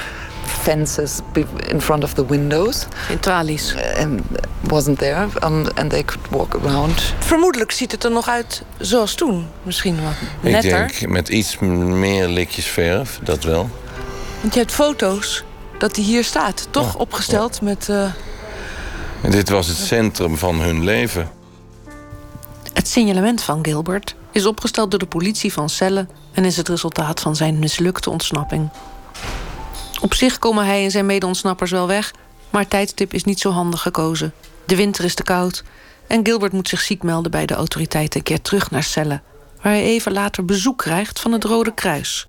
fences 0.46 1.20
in 1.68 1.81
front 1.81 2.05
of 2.05 2.12
the 2.12 2.27
windows. 2.27 2.87
In 3.09 3.20
tralies. 3.20 3.74
And 3.96 4.20
wasn't 4.68 4.98
there. 4.98 5.27
Um, 5.42 5.66
and 5.74 5.90
they 5.90 6.03
could 6.03 6.29
walk 6.31 6.55
around. 6.55 7.14
Vermoedelijk 7.18 7.72
ziet 7.72 7.92
het 7.92 8.05
er 8.05 8.11
nog 8.11 8.29
uit 8.29 8.62
zoals 8.79 9.14
toen. 9.14 9.48
Misschien 9.62 10.03
wat 10.03 10.53
netter. 10.53 10.85
Ik 10.85 10.98
denk 10.98 11.12
met 11.12 11.29
iets 11.29 11.59
meer 11.59 12.29
likjes 12.29 12.66
verf, 12.66 13.18
dat 13.22 13.44
wel. 13.44 13.70
Want 14.40 14.55
je 14.55 14.61
hebt 14.61 14.72
foto's 14.72 15.44
dat 15.79 15.96
hij 15.96 16.05
hier 16.05 16.24
staat. 16.24 16.68
Toch 16.70 16.96
opgesteld 16.96 17.61
met... 17.61 17.88
Uh... 17.90 18.05
Dit 19.31 19.49
was 19.49 19.67
het 19.67 19.77
centrum 19.77 20.37
van 20.37 20.61
hun 20.61 20.85
leven. 20.85 21.31
Het 22.73 22.89
signalement 22.89 23.43
van 23.43 23.65
Gilbert 23.65 24.15
is 24.33 24.47
opgesteld 24.47 24.91
door 24.91 24.99
de 24.99 25.07
politie 25.07 25.53
van 25.53 25.69
Celle... 25.69 26.07
en 26.33 26.45
is 26.45 26.57
het 26.57 26.69
resultaat 26.69 27.21
van 27.21 27.37
zijn 27.37 27.59
mislukte 27.59 28.11
ontsnapping. 28.11 28.69
Op 30.01 30.15
zich 30.15 30.39
komen 30.39 30.67
hij 30.67 30.85
en 30.85 30.91
zijn 30.91 31.07
mede-ontsnappers 31.07 31.71
wel 31.71 31.87
weg... 31.87 32.13
maar 32.51 32.61
het 32.61 32.71
tijdstip 32.71 33.13
is 33.15 33.25
niet 33.25 33.41
zo 33.41 33.51
handig 33.51 33.81
gekozen. 33.81 34.33
De 34.67 34.77
winter 34.77 35.05
is 35.05 35.15
te 35.15 35.23
koud 35.23 35.65
en 36.07 36.27
Gilbert 36.27 36.53
moet 36.53 36.69
zich 36.69 36.81
ziek 36.81 37.03
melden 37.03 37.31
bij 37.31 37.47
de 37.47 37.55
autoriteiten... 37.55 38.19
en 38.19 38.25
keert 38.25 38.45
terug 38.45 38.71
naar 38.71 38.83
Celle, 38.83 39.21
waar 39.63 39.73
hij 39.73 39.85
even 39.85 40.13
later 40.13 40.45
bezoek 40.45 40.79
krijgt 40.79 41.21
van 41.21 41.33
het 41.33 41.45
Rode 41.45 41.75
Kruis. 41.75 42.29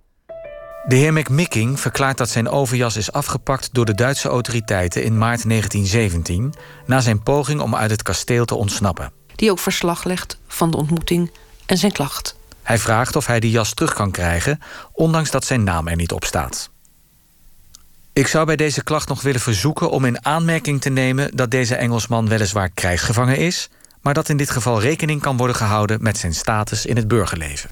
De 0.88 0.96
heer 0.96 1.14
McMicking 1.14 1.80
verklaart 1.80 2.18
dat 2.18 2.30
zijn 2.30 2.50
overjas 2.50 2.96
is 2.96 3.12
afgepakt 3.12 3.70
door 3.72 3.86
de 3.86 3.94
Duitse 3.94 4.30
autoriteiten 4.30 5.04
in 5.04 5.18
maart 5.18 5.50
1917 5.50 6.54
na 6.86 7.00
zijn 7.00 7.24
poging 7.24 7.62
om 7.62 7.76
uit 7.76 7.92
het 7.92 8.04
kasteel 8.04 8.46
te 8.46 8.56
ontsnappen. 8.56 9.12
Die 9.36 9.52
ook 9.52 9.60
verslag 9.60 10.04
legt 10.04 10.38
van 10.48 10.72
de 10.72 10.78
ontmoeting 10.78 11.32
en 11.66 11.78
zijn 11.78 11.92
klacht. 11.92 12.36
Hij 12.64 12.78
vraagt 12.78 13.16
of 13.16 13.26
hij 13.26 13.40
die 13.40 13.52
jas 13.52 13.74
terug 13.74 13.94
kan 13.94 14.12
krijgen, 14.12 14.60
ondanks 14.92 15.32
dat 15.32 15.46
zijn 15.46 15.64
naam 15.64 15.88
er 15.88 15.96
niet 15.96 16.12
op 16.12 16.24
staat. 16.24 16.70
Ik 18.14 18.28
zou 18.28 18.46
bij 18.46 18.56
deze 18.56 18.84
klacht 18.84 19.08
nog 19.08 19.22
willen 19.22 19.42
verzoeken 19.42 19.90
om 19.90 20.06
in 20.06 20.26
aanmerking 20.26 20.82
te 20.82 20.90
nemen 20.90 21.36
dat 21.36 21.52
deze 21.52 21.76
Engelsman 21.76 22.28
weliswaar 22.28 22.70
krijgsgevangen 22.70 23.38
is, 23.38 23.70
maar 24.02 24.14
dat 24.14 24.30
in 24.30 24.38
dit 24.38 24.50
geval 24.50 24.82
rekening 24.82 25.22
kan 25.22 25.38
worden 25.38 25.56
gehouden 25.56 26.04
met 26.04 26.18
zijn 26.18 26.34
status 26.34 26.86
in 26.86 26.96
het 26.96 27.08
burgerleven. 27.08 27.70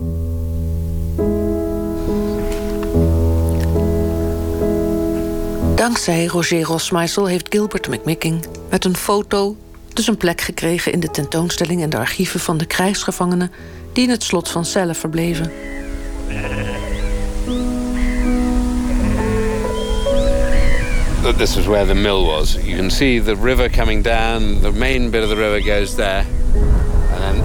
Dankzij 5.76 6.26
Roger 6.26 6.62
Rosmeisel 6.62 7.26
heeft 7.26 7.46
Gilbert 7.50 7.88
McMicking 7.88 8.46
met 8.70 8.86
een 8.86 8.98
foto 8.98 9.56
dus 9.94 10.08
een 10.08 10.18
plek 10.18 10.42
gekregen 10.42 10.92
in 10.92 11.00
de 11.00 11.12
tentoonstelling 11.12 11.82
en 11.82 11.90
de 11.90 11.98
archieven 11.98 12.40
van 12.40 12.58
de 12.58 12.66
krijgsgevangenen 12.66 13.52
die 13.94 14.04
in 14.04 14.10
het 14.10 14.24
slot 14.24 14.50
van 14.50 14.66
Celle 14.66 14.94
verbleven. 14.94 15.52
This 21.38 21.58
is 21.58 21.66
where 21.66 21.86
the 21.86 21.96
mill 21.96 22.26
was. 22.26 22.54
You 22.54 22.76
can 22.78 22.92
see 22.92 23.22
the 23.22 23.36
river 23.42 23.70
coming 23.70 24.04
down. 24.04 24.60
The 24.62 24.72
main 24.72 25.10
bit 25.10 25.24
of 25.24 25.30
the 25.30 25.36
river 25.36 25.62
goes 25.62 25.96
there. 25.96 26.24
And 27.14 27.22
then, 27.22 27.44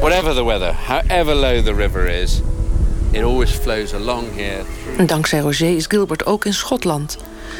whatever 0.00 0.34
the 0.34 0.44
weather, 0.44 0.72
however 0.72 1.34
low 1.34 1.62
the 1.62 1.74
river 1.74 2.06
is, 2.06 2.42
it 3.12 3.22
always 3.22 3.50
flows 3.50 3.94
along 3.94 4.24
here. 4.34 4.62
Dankzij 5.06 5.40
Roger 5.40 5.76
is 5.76 5.86
Gilbert 5.86 6.26
ook 6.26 6.44
in 6.44 6.54
Schotland, 6.54 7.18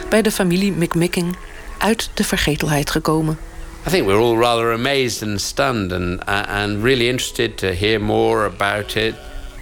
bij 0.08 0.22
de 0.22 0.30
familie 0.30 0.72
McMicking, 0.72 1.36
uit 1.78 2.10
de 2.14 2.24
vergetelheid 2.24 2.90
gekomen. 2.90 3.38
I 3.86 3.90
think 3.90 4.06
we're 4.06 4.20
all 4.20 4.36
rather 4.36 4.72
amazed 4.72 5.22
and 5.22 5.40
stunned 5.40 5.92
and, 5.92 6.20
uh, 6.28 6.42
and 6.48 6.82
really 6.82 7.08
interested 7.08 7.56
to 7.58 7.66
hear 7.66 8.00
more 8.00 8.44
about 8.44 8.96
it. 8.96 9.14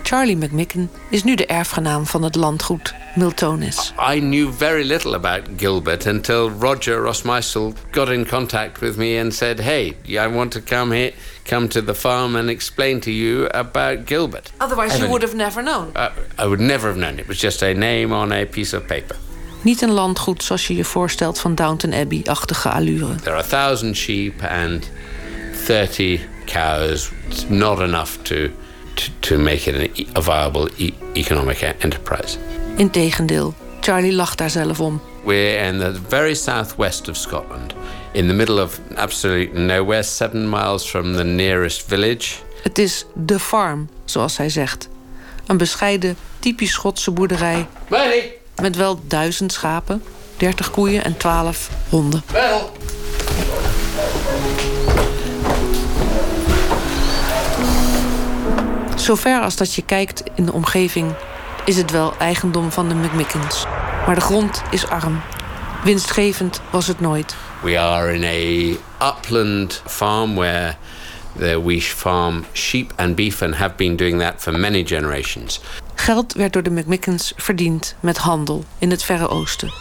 Charlie 0.03 0.37
McMicken 0.37 0.91
is 1.11 1.25
nu 1.25 1.35
de 1.35 1.47
erfgenaam 1.47 2.07
van 2.07 2.23
het 2.23 2.35
landgoed 2.35 2.95
Miltonis. 3.15 3.93
I 4.15 4.19
knew 4.19 4.53
very 4.53 4.85
little 4.85 5.15
about 5.15 5.41
Gilbert 5.57 6.07
until 6.07 6.51
Roger 6.61 7.01
Rosmeisel 7.01 7.73
got 7.91 8.09
in 8.09 8.27
contact 8.27 8.81
with 8.81 8.97
me 8.97 9.21
and 9.21 9.35
said, 9.35 9.61
"Hey, 9.61 9.97
I 10.09 10.29
want 10.29 10.51
to 10.53 10.61
come 10.61 10.95
here, 10.95 11.13
come 11.51 11.69
to 11.69 11.85
the 11.85 11.95
farm 11.95 12.37
and 12.37 12.49
explain 12.49 13.01
to 13.01 13.11
you 13.11 13.47
about 13.47 14.07
Gilbert." 14.07 14.53
Otherwise, 14.61 14.99
you 14.99 15.09
would 15.09 15.23
have 15.23 15.37
never 15.37 15.63
known. 15.63 15.91
Uh, 15.95 16.09
I 16.39 16.47
would 16.47 16.61
never 16.61 16.87
have 16.87 16.99
known. 16.99 17.19
It 17.19 17.27
was 17.27 17.43
just 17.43 17.63
a 17.63 17.75
name 17.75 18.15
on 18.15 18.33
a 18.33 18.45
piece 18.45 18.77
of 18.77 18.87
paper. 18.87 19.17
Niet 19.67 19.83
een 19.83 19.93
landgoed 19.93 20.43
zoals 20.43 20.67
je 20.67 20.77
je 20.77 20.85
voorstelt 20.85 21.39
van 21.39 21.55
Downton 21.55 21.95
Abbey-achtige 21.95 22.69
allure. 22.69 23.15
There 23.15 23.31
are 23.31 23.45
a 23.45 23.47
thousand 23.47 23.97
sheep 23.97 24.43
and 24.43 24.91
30 25.67 26.21
cows. 26.45 27.11
It's 27.29 27.45
not 27.49 27.81
enough 27.81 28.11
to 28.23 28.37
to, 28.95 29.05
to 29.21 29.39
make 29.39 29.71
it 29.71 30.07
a 30.17 30.23
viable 30.23 30.71
e 30.77 30.93
economic 31.13 31.75
enterprise. 31.79 32.39
Integendeel, 32.77 33.55
Charlie 33.81 34.13
lacht 34.13 34.39
daar 34.39 34.51
zelf 34.51 34.81
om. 34.81 35.01
We're 35.25 35.57
in 35.57 35.79
the 35.79 35.95
very 36.09 36.35
southwest 36.35 37.09
of 37.09 37.17
Scotland, 37.17 37.75
in 38.13 38.27
the 38.27 38.35
middle 38.35 38.63
of 38.63 38.81
absolutely 38.95 39.61
nowhere, 39.61 40.03
seven 40.03 40.49
miles 40.49 40.85
from 40.85 41.17
the 41.17 41.25
nearest 41.25 41.85
village. 41.87 42.35
Het 42.63 42.79
is 42.79 43.07
de 43.15 43.39
farm, 43.39 43.89
zoals 44.05 44.37
hij 44.37 44.49
zegt. 44.49 44.89
Een 45.47 45.57
bescheiden, 45.57 46.17
typisch 46.39 46.73
Schotse 46.73 47.11
boerderij. 47.11 47.67
Met 48.63 48.77
wel 48.77 49.01
duizend 49.07 49.53
schapen, 49.53 50.03
30 50.37 50.71
koeien 50.71 51.05
en 51.05 51.17
12 51.17 51.71
honden. 51.89 52.23
Wel. 52.33 52.73
Zover 58.97 59.41
als 59.41 59.57
dat 59.57 59.75
je 59.75 59.83
kijkt 59.83 60.23
in 60.35 60.47
de 60.47 60.53
omgeving 60.53 61.15
is 61.65 61.77
het 61.77 61.91
wel 61.91 62.15
eigendom 62.19 62.73
van 62.73 62.89
de 62.89 62.95
McMickens. 62.95 63.65
Maar 64.07 64.15
de 64.15 64.21
grond 64.21 64.63
is 64.71 64.87
arm. 64.87 65.21
Winstgevend 65.85 66.61
was 66.71 66.87
het 66.87 67.01
nooit. 67.01 67.35
We 67.63 67.79
are 67.79 68.15
in 68.15 68.25
a 69.01 69.09
upland 69.09 69.83
farm 69.87 70.35
where 70.35 70.75
we 71.39 71.81
farm 71.81 72.45
sheep 72.53 72.93
and 72.97 73.15
beef 73.15 73.43
and 73.43 73.55
have 73.55 73.75
been 73.77 73.97
doing 73.97 74.19
that 74.19 74.43
for 74.43 74.59
many 74.59 74.85
generations. 74.85 75.61
Geld 75.95 76.33
werd 76.33 76.53
door 76.53 76.63
de 76.63 76.71
McMickens 76.71 77.33
verdiend 77.37 77.95
met 78.01 78.17
handel 78.17 78.65
in 78.79 78.91
het 78.91 79.03
Verre 79.03 79.29
Oosten. 79.29 79.73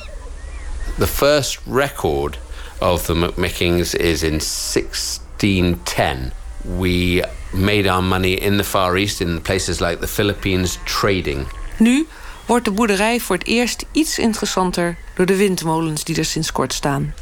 The 0.97 1.07
first 1.07 1.59
record 1.71 2.37
of 2.79 3.05
the 3.05 3.15
McMickens 3.15 3.93
is 3.93 4.23
in 4.23 4.39
1610. 4.39 6.31
We 6.77 7.23
made 7.51 7.91
our 7.91 8.03
money 8.03 8.31
in 8.31 8.57
the 8.57 8.63
Far 8.63 8.95
East, 8.95 9.21
in 9.21 9.41
places 9.41 9.79
like 9.79 9.99
the 9.99 10.07
Philippines, 10.07 10.79
trading. 10.83 11.47
Nu 11.77 12.07
wordt 12.45 12.65
de 12.65 12.71
boerderij 12.71 13.19
voor 13.19 13.35
het 13.37 13.47
eerst 13.47 13.85
iets 13.91 14.19
interessanter 14.19 14.97
door 15.15 15.25
de 15.25 15.35
windmolens 15.35 16.03
die 16.03 16.17
er 16.17 16.25
sinds 16.25 16.51
kort 16.51 16.73
staan. 16.73 17.13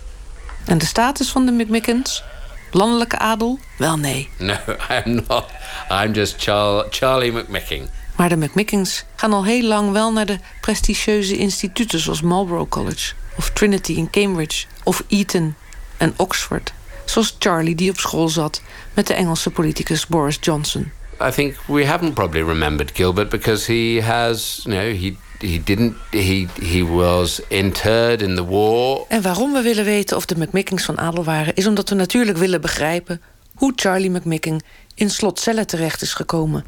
En 0.65 0.77
de 0.77 0.85
status 0.85 1.29
van 1.29 1.45
de 1.45 1.51
McMickens? 1.51 2.23
Landelijke 2.73 3.17
adel? 3.17 3.59
Wel 3.77 3.97
nee. 3.97 4.29
No, 4.37 4.55
I'm 4.89 5.23
not. 5.27 5.45
I'm 5.89 6.11
just 6.11 6.35
Char 6.37 6.85
Charlie 6.89 7.31
McMicking. 7.31 7.89
Maar 8.15 8.29
de 8.29 8.37
McMickens 8.37 9.03
gaan 9.15 9.33
al 9.33 9.45
heel 9.45 9.67
lang 9.67 9.91
wel 9.91 10.11
naar 10.11 10.25
de 10.25 10.39
prestigieuze 10.61 11.37
instituten 11.37 11.99
zoals 11.99 12.21
Marlborough 12.21 12.69
College, 12.69 13.13
of 13.37 13.49
Trinity 13.49 13.93
in 13.93 14.09
Cambridge, 14.09 14.65
of 14.83 15.03
Eton 15.07 15.55
en 15.97 16.13
Oxford. 16.17 16.73
Zoals 17.05 17.35
Charlie 17.39 17.75
die 17.75 17.89
op 17.89 17.99
school 17.99 18.29
zat 18.29 18.61
met 18.93 19.07
de 19.07 19.13
Engelse 19.13 19.49
politicus 19.49 20.07
Boris 20.07 20.37
Johnson. 20.41 20.91
I 21.21 21.31
think 21.31 21.55
we 21.65 21.85
haven't 21.85 22.13
probably 22.13 22.43
remembered 22.43 22.91
Gilbert 22.93 23.29
because 23.29 23.73
he 23.73 24.01
has, 24.01 24.61
you 24.63 24.75
know, 24.75 24.99
he 24.99 25.17
he 25.43 25.61
didn't 25.63 25.95
he 26.09 26.47
he 26.61 26.85
was 26.85 27.41
interred 27.47 28.21
in 28.21 28.35
the 28.35 28.45
war. 28.45 29.05
En 29.07 29.21
waarom 29.21 29.53
we 29.53 29.61
willen 29.61 29.85
weten 29.85 30.17
of 30.17 30.25
de 30.25 30.35
McMickings 30.37 30.85
van 30.85 30.99
adel 30.99 31.23
waren, 31.23 31.55
is 31.55 31.67
omdat 31.67 31.89
we 31.89 31.95
natuurlijk 31.95 32.37
willen 32.37 32.61
begrijpen 32.61 33.21
hoe 33.55 33.73
Charlie 33.75 34.09
McMicking 34.09 34.63
in 34.95 35.09
slot 35.09 35.39
Celle 35.39 35.65
terecht 35.65 36.01
is 36.01 36.13
gekomen. 36.13 36.65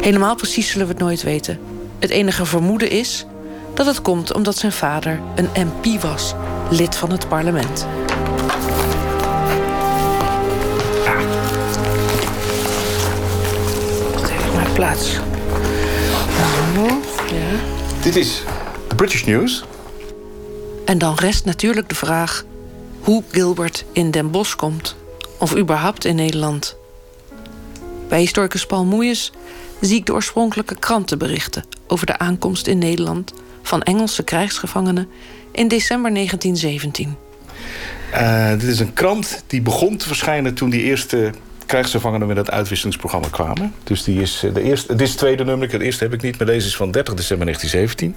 Helemaal 0.00 0.34
precies 0.34 0.70
zullen 0.70 0.86
we 0.86 0.92
het 0.92 1.02
nooit 1.02 1.22
weten. 1.22 1.58
Het 1.98 2.10
enige 2.10 2.46
vermoeden 2.46 2.90
is 2.90 3.26
dat 3.74 3.86
het 3.86 4.02
komt 4.02 4.32
omdat 4.32 4.56
zijn 4.56 4.72
vader 4.72 5.20
een 5.34 5.48
MP 5.66 6.02
was, 6.02 6.34
lid 6.70 6.96
van 6.96 7.10
het 7.10 7.28
parlement. 7.28 7.86
Geef 14.22 14.54
maar 14.54 14.70
plaats. 14.74 15.18
Ja. 17.34 17.58
Dit 18.02 18.16
is 18.16 18.42
British 18.96 19.24
News. 19.24 19.64
En 20.84 20.98
dan 20.98 21.14
rest 21.14 21.44
natuurlijk 21.44 21.88
de 21.88 21.94
vraag 21.94 22.44
hoe 23.00 23.22
Gilbert 23.30 23.84
in 23.92 24.10
Den 24.10 24.30
Bosch 24.30 24.56
komt. 24.56 24.96
Of 25.38 25.56
überhaupt 25.56 26.04
in 26.04 26.14
Nederland. 26.14 26.76
Bij 28.08 28.20
historicus 28.20 28.66
Paul 28.66 29.04
zie 29.80 29.96
ik 29.96 30.06
de 30.06 30.12
oorspronkelijke 30.12 30.78
krantenberichten 30.78 31.64
over 31.86 32.06
de 32.06 32.18
aankomst 32.18 32.66
in 32.66 32.78
Nederland 32.78 33.32
van 33.62 33.82
Engelse 33.82 34.22
krijgsgevangenen 34.22 35.08
in 35.52 35.68
december 35.68 36.14
1917. 36.14 37.16
Uh, 38.12 38.50
dit 38.50 38.62
is 38.62 38.80
een 38.80 38.92
krant 38.92 39.44
die 39.46 39.62
begon 39.62 39.96
te 39.96 40.06
verschijnen 40.06 40.54
toen 40.54 40.70
die 40.70 40.82
eerste 40.82 41.32
krijgsgevangenen 41.66 42.26
met 42.26 42.36
het 42.36 42.50
uitwisselingsprogramma 42.50 43.28
kwamen. 43.28 43.74
Dus 43.84 44.04
die 44.04 44.20
is 44.20 44.42
eh, 44.44 44.54
de 44.54 44.62
eerste, 44.62 44.88
dit 44.88 45.00
is 45.00 45.08
het 45.08 45.18
tweede 45.18 45.44
nummer, 45.44 45.72
het 45.72 45.80
eerste 45.80 46.04
heb 46.04 46.12
ik 46.12 46.22
niet, 46.22 46.38
maar 46.38 46.46
deze 46.46 46.66
is 46.66 46.76
van 46.76 46.90
30 46.90 47.14
december 47.14 47.46
1917. 47.46 48.16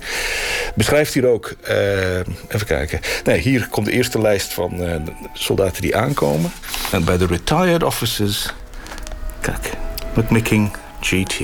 Beschrijft 0.76 1.14
hier 1.14 1.28
ook, 1.28 1.54
uh, 1.70 2.18
even 2.48 2.66
kijken. 2.66 3.00
Nee, 3.24 3.40
hier 3.40 3.68
komt 3.68 3.86
de 3.86 3.92
eerste 3.92 4.22
lijst 4.22 4.54
van 4.54 4.82
uh, 4.82 4.96
soldaten 5.34 5.82
die 5.82 5.96
aankomen. 5.96 6.52
En 6.92 7.06
bij 7.06 7.18
de 7.18 7.26
retired 7.26 7.84
officers, 7.84 8.54
kijk, 9.42 9.70
McMicking 10.16 10.72
GT. 11.02 11.40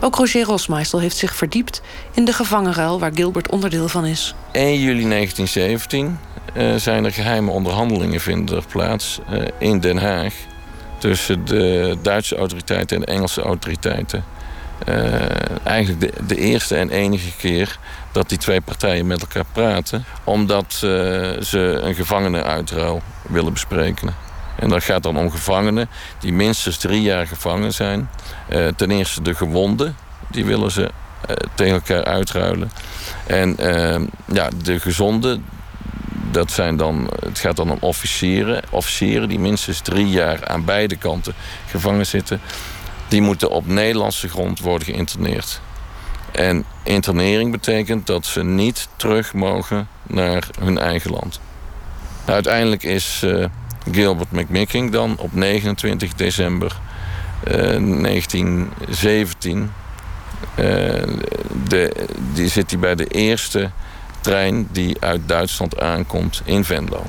Ook 0.00 0.14
Roger 0.14 0.44
Rosmeistel 0.44 1.00
heeft 1.00 1.16
zich 1.16 1.36
verdiept 1.36 1.82
in 2.14 2.24
de 2.24 2.32
gevangenruil 2.32 3.00
waar 3.00 3.10
Gilbert 3.14 3.50
onderdeel 3.50 3.88
van 3.88 4.04
is. 4.04 4.34
1 4.52 4.80
juli 4.80 5.08
1917 5.08 6.18
uh, 6.56 6.74
zijn 6.74 7.04
er 7.04 7.12
geheime 7.12 7.50
onderhandelingen 7.50 8.20
vinden 8.20 8.64
plaats 8.72 9.20
uh, 9.30 9.44
in 9.58 9.80
Den 9.80 9.96
Haag 9.96 10.34
tussen 11.06 11.44
de 11.44 11.96
Duitse 12.02 12.36
autoriteiten 12.36 12.96
en 12.96 13.02
de 13.02 13.12
Engelse 13.12 13.42
autoriteiten. 13.42 14.24
Uh, 14.88 14.96
eigenlijk 15.62 16.00
de, 16.00 16.26
de, 16.26 16.36
eerste 16.36 16.76
en 16.76 16.90
enige 16.90 17.36
keer 17.36 17.78
dat 18.12 18.28
die 18.28 18.38
twee 18.38 18.60
partijen 18.60 19.06
met 19.06 19.20
elkaar 19.20 19.44
praten, 19.52 20.04
omdat 20.24 20.72
uh, 20.84 20.90
ze 21.40 21.78
een 21.82 21.94
gevangenenuitruil 21.94 23.02
willen 23.28 23.52
bespreken. 23.52 24.14
En 24.56 24.68
dat 24.68 24.84
gaat 24.84 25.02
dan 25.02 25.16
om 25.16 25.30
gevangenen 25.30 25.88
die 26.20 26.32
minstens 26.32 26.76
drie 26.76 27.02
jaar 27.02 27.26
gevangen 27.26 27.74
zijn. 27.74 28.10
Uh, 28.48 28.68
ten 28.76 28.90
eerste 28.90 29.22
de 29.22 29.34
gewonden, 29.34 29.96
die 30.30 30.44
willen 30.44 30.70
ze 30.70 30.90
tegen 31.54 31.74
elkaar 31.74 32.04
uitruilen. 32.04 32.70
En 33.26 33.56
ja, 34.32 34.48
de 34.62 34.80
gezonden, 34.80 35.44
dat 36.30 36.50
zijn 36.50 36.76
dan, 36.76 37.10
het 37.24 37.38
gaat 37.38 37.56
dan 37.56 37.70
om 37.70 37.78
officieren. 37.80 38.62
Officieren 38.70 39.28
die 39.28 39.38
minstens 39.38 39.80
drie 39.80 40.08
jaar 40.08 40.46
aan 40.46 40.64
beide 40.64 40.96
kanten 40.96 41.34
gevangen 41.66 42.06
zitten. 42.06 42.40
Die 43.08 43.20
moeten 43.20 43.50
op 43.50 43.66
Nederlandse 43.66 44.28
grond 44.28 44.60
worden 44.60 44.86
geïnterneerd. 44.86 45.60
En 46.32 46.64
internering 46.82 47.50
betekent 47.50 48.06
dat 48.06 48.26
ze 48.26 48.44
niet 48.44 48.88
terug 48.96 49.34
mogen 49.34 49.88
naar 50.02 50.48
hun 50.58 50.78
eigen 50.78 51.10
land. 51.10 51.40
Uiteindelijk 52.24 52.82
is 52.82 53.22
uh, 53.24 53.44
Gilbert 53.92 54.30
McMicking 54.30 54.92
dan 54.92 55.16
op 55.18 55.34
29 55.34 56.14
december 56.14 56.76
uh, 57.48 57.52
1917... 58.02 59.72
Uh, 60.58 60.64
de, 61.68 62.06
die 62.32 62.48
zit 62.48 62.70
hij 62.70 62.80
bij 62.80 62.94
de 62.94 63.06
eerste 63.06 63.70
trein 64.26 64.68
die 64.72 64.96
uit 65.00 65.20
Duitsland 65.26 65.80
aankomt 65.80 66.42
in 66.44 66.64
Venlo. 66.64 67.02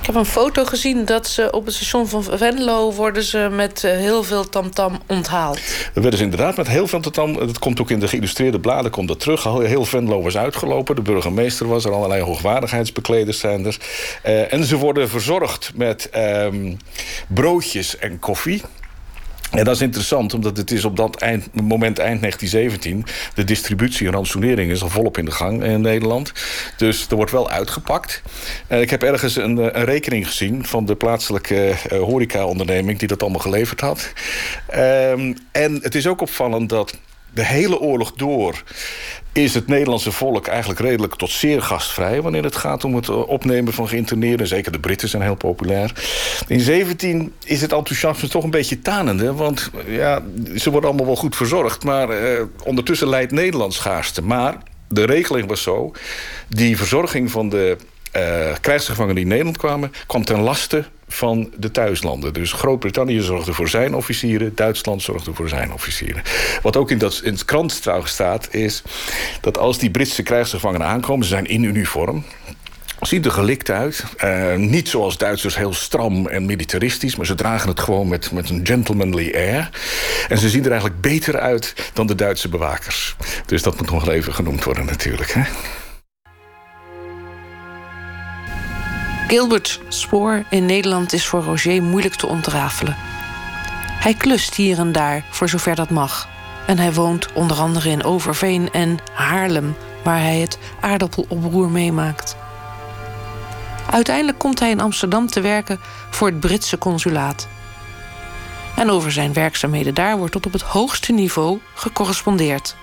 Ik 0.00 0.06
heb 0.06 0.14
een 0.14 0.24
foto 0.24 0.64
gezien 0.64 1.04
dat 1.04 1.26
ze 1.26 1.50
op 1.50 1.64
het 1.64 1.74
station 1.74 2.08
van 2.08 2.22
Venlo 2.22 2.92
worden 2.92 3.22
ze 3.22 3.48
met 3.52 3.82
heel 3.82 4.22
veel 4.22 4.48
tamtam 4.48 4.92
-tam 4.92 5.00
onthaald. 5.06 5.56
Er 5.94 6.00
werden 6.00 6.18
ze 6.18 6.24
inderdaad 6.24 6.56
met 6.56 6.68
heel 6.68 6.86
veel 6.86 7.00
tamtam. 7.00 7.34
Dat 7.34 7.58
komt 7.58 7.80
ook 7.80 7.90
in 7.90 8.00
de 8.00 8.08
geïllustreerde 8.08 8.60
bladen 8.60 8.90
komt 8.90 9.08
dat 9.08 9.20
terug. 9.20 9.44
Heel 9.44 9.84
Venlo 9.84 10.22
was 10.22 10.36
uitgelopen. 10.36 10.94
De 10.94 11.02
burgemeester 11.02 11.68
was 11.68 11.84
er. 11.84 11.92
Allerlei 11.92 12.22
hoogwaardigheidsbekleders 12.22 13.38
zijn 13.38 13.66
er. 13.66 13.76
Uh, 14.26 14.52
en 14.52 14.64
ze 14.64 14.76
worden 14.76 15.08
verzorgd 15.08 15.72
met 15.74 16.10
um, 16.16 16.76
broodjes 17.28 17.98
en 17.98 18.18
koffie. 18.18 18.62
En 19.54 19.64
dat 19.64 19.74
is 19.74 19.80
interessant, 19.80 20.34
omdat 20.34 20.56
het 20.56 20.70
is 20.70 20.84
op 20.84 20.96
dat 20.96 21.16
eind, 21.16 21.54
moment 21.54 21.98
eind 21.98 22.20
1917... 22.20 23.04
de 23.34 23.44
distributie 23.44 24.06
en 24.06 24.12
ransonering 24.12 24.70
is 24.70 24.82
al 24.82 24.88
volop 24.88 25.18
in 25.18 25.24
de 25.24 25.30
gang 25.30 25.64
in 25.64 25.80
Nederland. 25.80 26.32
Dus 26.76 27.06
er 27.08 27.16
wordt 27.16 27.30
wel 27.30 27.50
uitgepakt. 27.50 28.22
Ik 28.68 28.90
heb 28.90 29.02
ergens 29.02 29.36
een, 29.36 29.56
een 29.56 29.84
rekening 29.84 30.26
gezien 30.26 30.64
van 30.64 30.84
de 30.84 30.94
plaatselijke 30.94 31.74
uh, 31.92 31.98
horeca-onderneming... 31.98 32.98
die 32.98 33.08
dat 33.08 33.22
allemaal 33.22 33.40
geleverd 33.40 33.80
had. 33.80 34.12
Um, 34.74 35.36
en 35.52 35.78
het 35.82 35.94
is 35.94 36.06
ook 36.06 36.20
opvallend 36.20 36.68
dat 36.68 36.98
de 37.34 37.44
hele 37.44 37.78
oorlog 37.78 38.12
door 38.12 38.62
is 39.34 39.54
het 39.54 39.66
Nederlandse 39.66 40.12
volk 40.12 40.46
eigenlijk 40.46 40.80
redelijk 40.80 41.14
tot 41.14 41.30
zeer 41.30 41.62
gastvrij... 41.62 42.22
wanneer 42.22 42.44
het 42.44 42.56
gaat 42.56 42.84
om 42.84 42.94
het 42.94 43.08
opnemen 43.08 43.72
van 43.72 43.88
geïnterneerden. 43.88 44.46
Zeker 44.46 44.72
de 44.72 44.80
Britten 44.80 45.08
zijn 45.08 45.22
heel 45.22 45.34
populair. 45.34 45.92
In 46.46 46.60
17 46.60 47.32
is 47.44 47.60
het 47.60 47.72
enthousiasme 47.72 48.28
toch 48.28 48.44
een 48.44 48.50
beetje 48.50 48.80
tanende. 48.80 49.32
Want 49.32 49.70
ja, 49.86 50.22
ze 50.56 50.70
worden 50.70 50.88
allemaal 50.88 51.06
wel 51.06 51.16
goed 51.16 51.36
verzorgd. 51.36 51.84
Maar 51.84 52.10
eh, 52.10 52.42
ondertussen 52.64 53.08
leidt 53.08 53.32
Nederland 53.32 53.74
schaarste. 53.74 54.22
Maar 54.22 54.58
de 54.88 55.04
regeling 55.04 55.48
was 55.48 55.62
zo. 55.62 55.92
Die 56.48 56.76
verzorging 56.76 57.30
van 57.30 57.48
de 57.48 57.76
uh, 58.16 58.54
krijgsgevangenen 58.60 59.14
die 59.14 59.24
in 59.24 59.30
Nederland 59.30 59.56
kwamen... 59.56 59.92
kwam 60.06 60.24
ten 60.24 60.40
laste 60.40 60.84
van 61.08 61.50
de 61.56 61.70
thuislanden. 61.70 62.32
Dus 62.32 62.52
Groot-Brittannië 62.52 63.20
zorgde 63.20 63.52
voor 63.52 63.68
zijn 63.68 63.94
officieren... 63.94 64.54
Duitsland 64.54 65.02
zorgde 65.02 65.34
voor 65.34 65.48
zijn 65.48 65.72
officieren. 65.72 66.22
Wat 66.62 66.76
ook 66.76 66.90
in, 66.90 66.98
dat, 66.98 67.20
in 67.24 67.32
het 67.32 67.44
krant 67.44 67.82
staat... 68.04 68.54
is 68.54 68.82
dat 69.40 69.58
als 69.58 69.78
die 69.78 69.90
Britse 69.90 70.22
krijgsgevangenen 70.22 70.86
aankomen... 70.86 71.24
ze 71.24 71.30
zijn 71.30 71.46
in 71.46 71.62
uniform... 71.62 72.24
Ziet 73.00 73.24
er 73.24 73.30
gelikt 73.30 73.70
uit. 73.70 74.04
Uh, 74.24 74.54
niet 74.54 74.88
zoals 74.88 75.18
Duitsers 75.18 75.56
heel 75.56 75.72
stram 75.72 76.26
en 76.26 76.46
militaristisch... 76.46 77.16
maar 77.16 77.26
ze 77.26 77.34
dragen 77.34 77.68
het 77.68 77.80
gewoon 77.80 78.08
met, 78.08 78.32
met 78.32 78.50
een 78.50 78.60
gentlemanly 78.66 79.32
air. 79.34 79.70
En 80.28 80.38
ze 80.38 80.48
zien 80.48 80.64
er 80.64 80.70
eigenlijk 80.70 81.00
beter 81.00 81.38
uit 81.38 81.74
dan 81.92 82.06
de 82.06 82.14
Duitse 82.14 82.48
bewakers. 82.48 83.16
Dus 83.46 83.62
dat 83.62 83.76
moet 83.76 83.90
nog 83.90 84.08
even 84.08 84.34
genoemd 84.34 84.64
worden 84.64 84.84
natuurlijk. 84.84 85.32
Hè? 85.32 85.42
Gilbert's 89.28 89.80
spoor 89.88 90.44
in 90.50 90.66
Nederland 90.66 91.12
is 91.12 91.26
voor 91.26 91.42
Roger 91.42 91.82
moeilijk 91.82 92.14
te 92.14 92.26
ontrafelen. 92.26 92.96
Hij 94.04 94.14
klust 94.14 94.54
hier 94.54 94.78
en 94.78 94.92
daar, 94.92 95.24
voor 95.30 95.48
zover 95.48 95.74
dat 95.74 95.90
mag. 95.90 96.28
En 96.66 96.78
hij 96.78 96.92
woont 96.92 97.32
onder 97.32 97.56
andere 97.56 97.90
in 97.90 98.04
Overveen 98.04 98.68
en 98.72 98.98
Haarlem, 99.12 99.76
waar 100.02 100.20
hij 100.20 100.38
het 100.38 100.58
aardappeloproer 100.80 101.70
meemaakt. 101.70 102.36
Uiteindelijk 103.90 104.38
komt 104.38 104.60
hij 104.60 104.70
in 104.70 104.80
Amsterdam 104.80 105.26
te 105.26 105.40
werken 105.40 105.80
voor 106.10 106.28
het 106.28 106.40
Britse 106.40 106.78
consulaat. 106.78 107.48
En 108.76 108.90
over 108.90 109.12
zijn 109.12 109.32
werkzaamheden 109.32 109.94
daar 109.94 110.16
wordt 110.16 110.32
tot 110.32 110.46
op 110.46 110.52
het 110.52 110.62
hoogste 110.62 111.12
niveau 111.12 111.60
gecorrespondeerd. 111.74 112.76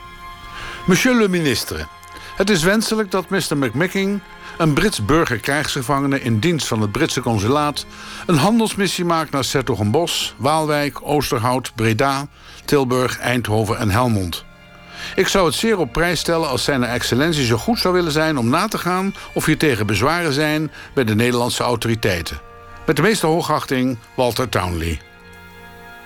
Monsieur 0.85 1.17
le 1.17 1.27
ministre, 1.27 1.87
het 2.35 2.49
is 2.49 2.63
wenselijk 2.63 3.11
dat 3.11 3.29
Mr. 3.29 3.57
McMicking 3.57 4.21
een 4.57 4.73
Brits 4.73 5.05
burgerkrijgsgevangene 5.05 6.21
in 6.21 6.39
dienst 6.39 6.67
van 6.67 6.81
het 6.81 6.91
Britse 6.91 7.21
consulaat... 7.21 7.85
een 8.25 8.37
handelsmissie 8.37 9.05
maakt 9.05 9.31
naar 9.31 9.43
Sertogenbos, 9.43 10.35
Waalwijk, 10.37 10.99
Oosterhout, 11.03 11.71
Breda... 11.75 12.27
Tilburg, 12.65 13.19
Eindhoven 13.19 13.77
en 13.77 13.89
Helmond. 13.89 14.45
Ik 15.15 15.27
zou 15.27 15.45
het 15.45 15.55
zeer 15.55 15.77
op 15.77 15.91
prijs 15.91 16.19
stellen 16.19 16.49
als 16.49 16.63
zijn 16.63 16.83
excellentie 16.83 17.45
zo 17.45 17.57
goed 17.57 17.79
zou 17.79 17.93
willen 17.93 18.11
zijn... 18.11 18.37
om 18.37 18.49
na 18.49 18.67
te 18.67 18.77
gaan 18.77 19.15
of 19.33 19.45
hier 19.45 19.57
tegen 19.57 19.85
bezwaren 19.85 20.33
zijn 20.33 20.71
bij 20.93 21.03
de 21.03 21.15
Nederlandse 21.15 21.63
autoriteiten. 21.63 22.41
Met 22.85 22.95
de 22.95 23.01
meeste 23.01 23.25
hoogachting, 23.25 23.97
Walter 24.15 24.49
Townley. 24.49 24.99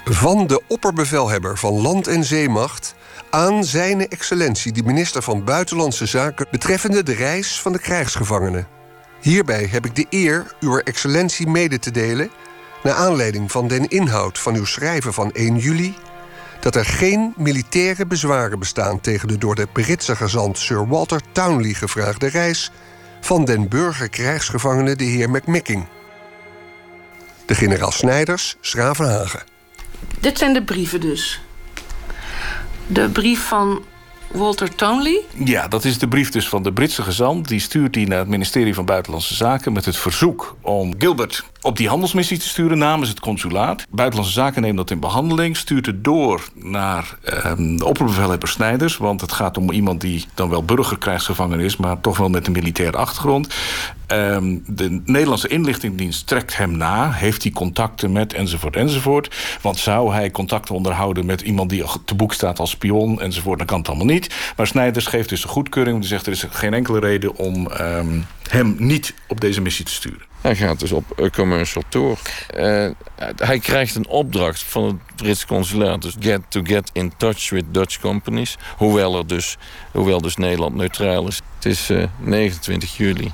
Van 0.06 0.48
de 0.48 0.62
opperbevelhebber 0.68 1.58
van 1.58 1.82
Land- 1.82 2.08
en 2.08 2.24
Zeemacht 2.24 2.96
aan 3.36 3.64
zijn 3.64 4.08
excellentie, 4.08 4.72
de 4.72 4.84
minister 4.84 5.22
van 5.22 5.44
Buitenlandse 5.44 6.06
Zaken, 6.06 6.48
betreffende 6.52 7.04
de 7.04 7.14
reis 7.14 7.62
van 7.62 7.72
de 7.72 7.80
krijgsgevangenen. 7.80 8.68
Hierbij 9.22 9.68
heb 9.72 9.86
ik 9.86 9.96
de 9.96 10.06
eer 10.10 10.56
uw 10.60 10.78
excellentie 10.78 11.48
mede 11.48 11.80
te 11.80 11.92
delen 11.92 12.32
naar 12.84 12.94
aanleiding 12.94 13.52
van 13.52 13.68
den 13.68 13.88
inhoud 13.88 14.40
van 14.40 14.56
uw 14.56 14.66
schrijven 14.66 15.14
van 15.14 15.32
1 15.32 15.58
juli 15.58 15.96
dat 16.60 16.76
er 16.76 16.86
geen 16.86 17.34
militaire 17.38 18.06
bezwaren 18.06 18.60
bestaan 18.60 19.02
tegen 19.02 19.28
de 19.28 19.38
door 19.38 19.56
de 19.56 19.68
Britse 19.74 20.16
gezant 20.16 20.58
Sir 20.58 20.88
Walter 20.88 21.22
Townley 21.32 21.74
gevraagde 21.74 22.28
reis 22.28 22.72
van 23.22 23.46
den 23.46 23.70
burgerkrijgsgevangene 23.70 24.96
de 24.96 25.04
heer 25.04 25.30
McMicking. 25.30 25.86
De 27.46 27.56
generaal 27.56 27.92
Snijders, 27.92 28.56
Schravenhagen. 28.62 29.44
Dit 30.20 30.38
zijn 30.38 30.54
de 30.54 30.64
brieven 30.64 31.02
dus. 31.02 31.45
De 32.88 33.10
brief 33.10 33.48
van 33.48 33.82
Walter 34.32 34.76
Townley. 34.76 35.22
Ja, 35.44 35.68
dat 35.68 35.86
is 35.86 35.98
de 35.98 36.08
brief 36.08 36.32
dus 36.32 36.50
van 36.50 36.64
de 36.64 36.74
Britse 36.74 37.02
gezant. 37.02 37.48
Die 37.48 37.60
stuurt 37.60 37.94
die 37.94 38.08
naar 38.08 38.20
het 38.20 38.28
ministerie 38.28 38.74
van 38.74 38.86
Buitenlandse 38.86 39.36
Zaken... 39.36 39.74
met 39.74 39.86
het 39.86 39.98
verzoek 39.98 40.56
om 40.62 40.94
Gilbert 40.98 41.44
op 41.62 41.78
die 41.78 41.88
handelsmissie 41.88 42.38
te 42.38 42.48
sturen 42.48 42.78
namens 42.78 43.10
het 43.10 43.20
consulaat. 43.20 43.86
Buitenlandse 43.90 44.34
Zaken 44.34 44.62
neemt 44.62 44.78
dat 44.78 44.92
in 44.92 45.00
behandeling, 45.00 45.58
stuurt 45.58 45.86
het 45.86 46.04
door 46.04 46.48
naar 46.54 47.18
ehm, 47.24 47.78
de 47.78 47.86
opperbevelhebber 47.86 48.48
Snijders. 48.48 48.98
Want 48.98 49.22
het 49.22 49.32
gaat 49.32 49.58
om 49.58 49.72
iemand 49.72 50.02
die 50.02 50.26
dan 50.34 50.50
wel 50.50 50.64
burgerkrijgsgevangen 50.64 51.60
is, 51.60 51.78
maar 51.78 52.02
toch 52.02 52.18
wel 52.18 52.30
met 52.30 52.48
een 52.48 52.54
militaire 52.54 52.98
achtergrond. 52.98 53.56
Ehm, 54.08 54.58
de 54.66 55.02
Nederlandse 55.06 55.48
inlichtingendienst 55.48 56.28
trekt 56.28 56.58
hem 56.58 56.78
na, 56.78 57.12
heeft 57.12 57.44
hij 57.44 57.52
contacten 57.52 58.12
met 58.12 58.34
enzovoort 58.34 58.76
enzovoort. 58.76 59.36
Want 59.62 59.78
zou 59.78 60.14
hij 60.14 60.32
contacten 60.32 60.76
onderhouden 60.76 61.26
met 61.26 61.42
iemand 61.42 61.70
die 61.70 61.84
te 62.06 62.16
boek 62.16 62.34
staat 62.34 62.60
als 62.60 62.70
spion 62.70 63.22
enzovoort, 63.22 63.58
dan 63.58 63.68
kan 63.68 63.78
het 63.78 63.88
allemaal 63.88 64.06
niet. 64.06 64.36
Maar 64.56 64.68
Snijders 64.68 65.06
geeft 65.06 65.30
dus 65.30 65.44
een 65.44 65.50
goedkeuring, 65.50 66.00
die 66.00 66.08
zegt 66.08 66.26
er 66.26 66.32
is 66.32 66.46
geen 66.50 66.74
enkele 66.74 67.00
reden 67.00 67.36
om 67.36 67.68
ehm, 67.72 68.20
hem 68.50 68.76
niet 68.78 69.14
op 69.28 69.42
deze 69.42 69.62
missie 69.62 69.86
te 69.86 69.92
sturen. 69.92 70.26
Hij 70.46 70.56
gaat 70.56 70.80
dus 70.80 70.92
op 70.92 71.04
een 71.16 71.32
commercial 71.32 71.84
tour. 71.90 72.18
Uh, 72.58 72.90
hij 73.36 73.60
krijgt 73.60 73.96
een 73.96 74.08
opdracht 74.08 74.64
van 74.64 74.84
het 74.84 75.16
Britse 75.16 75.48
consulaat. 75.48 76.02
Dus 76.02 76.16
get 76.20 76.42
to 76.50 76.62
get 76.64 76.90
in 76.94 77.14
touch 77.18 77.50
with 77.50 77.66
Dutch 77.72 78.00
companies. 78.00 78.58
Hoewel, 78.78 79.18
er 79.18 79.28
dus, 79.28 79.58
hoewel 79.92 80.22
dus 80.22 80.36
Nederland 80.36 80.76
neutraal 80.76 81.28
is. 81.28 81.42
Het 81.56 81.66
is 81.66 81.90
uh, 81.90 82.04
29 82.20 82.98
juli. 82.98 83.32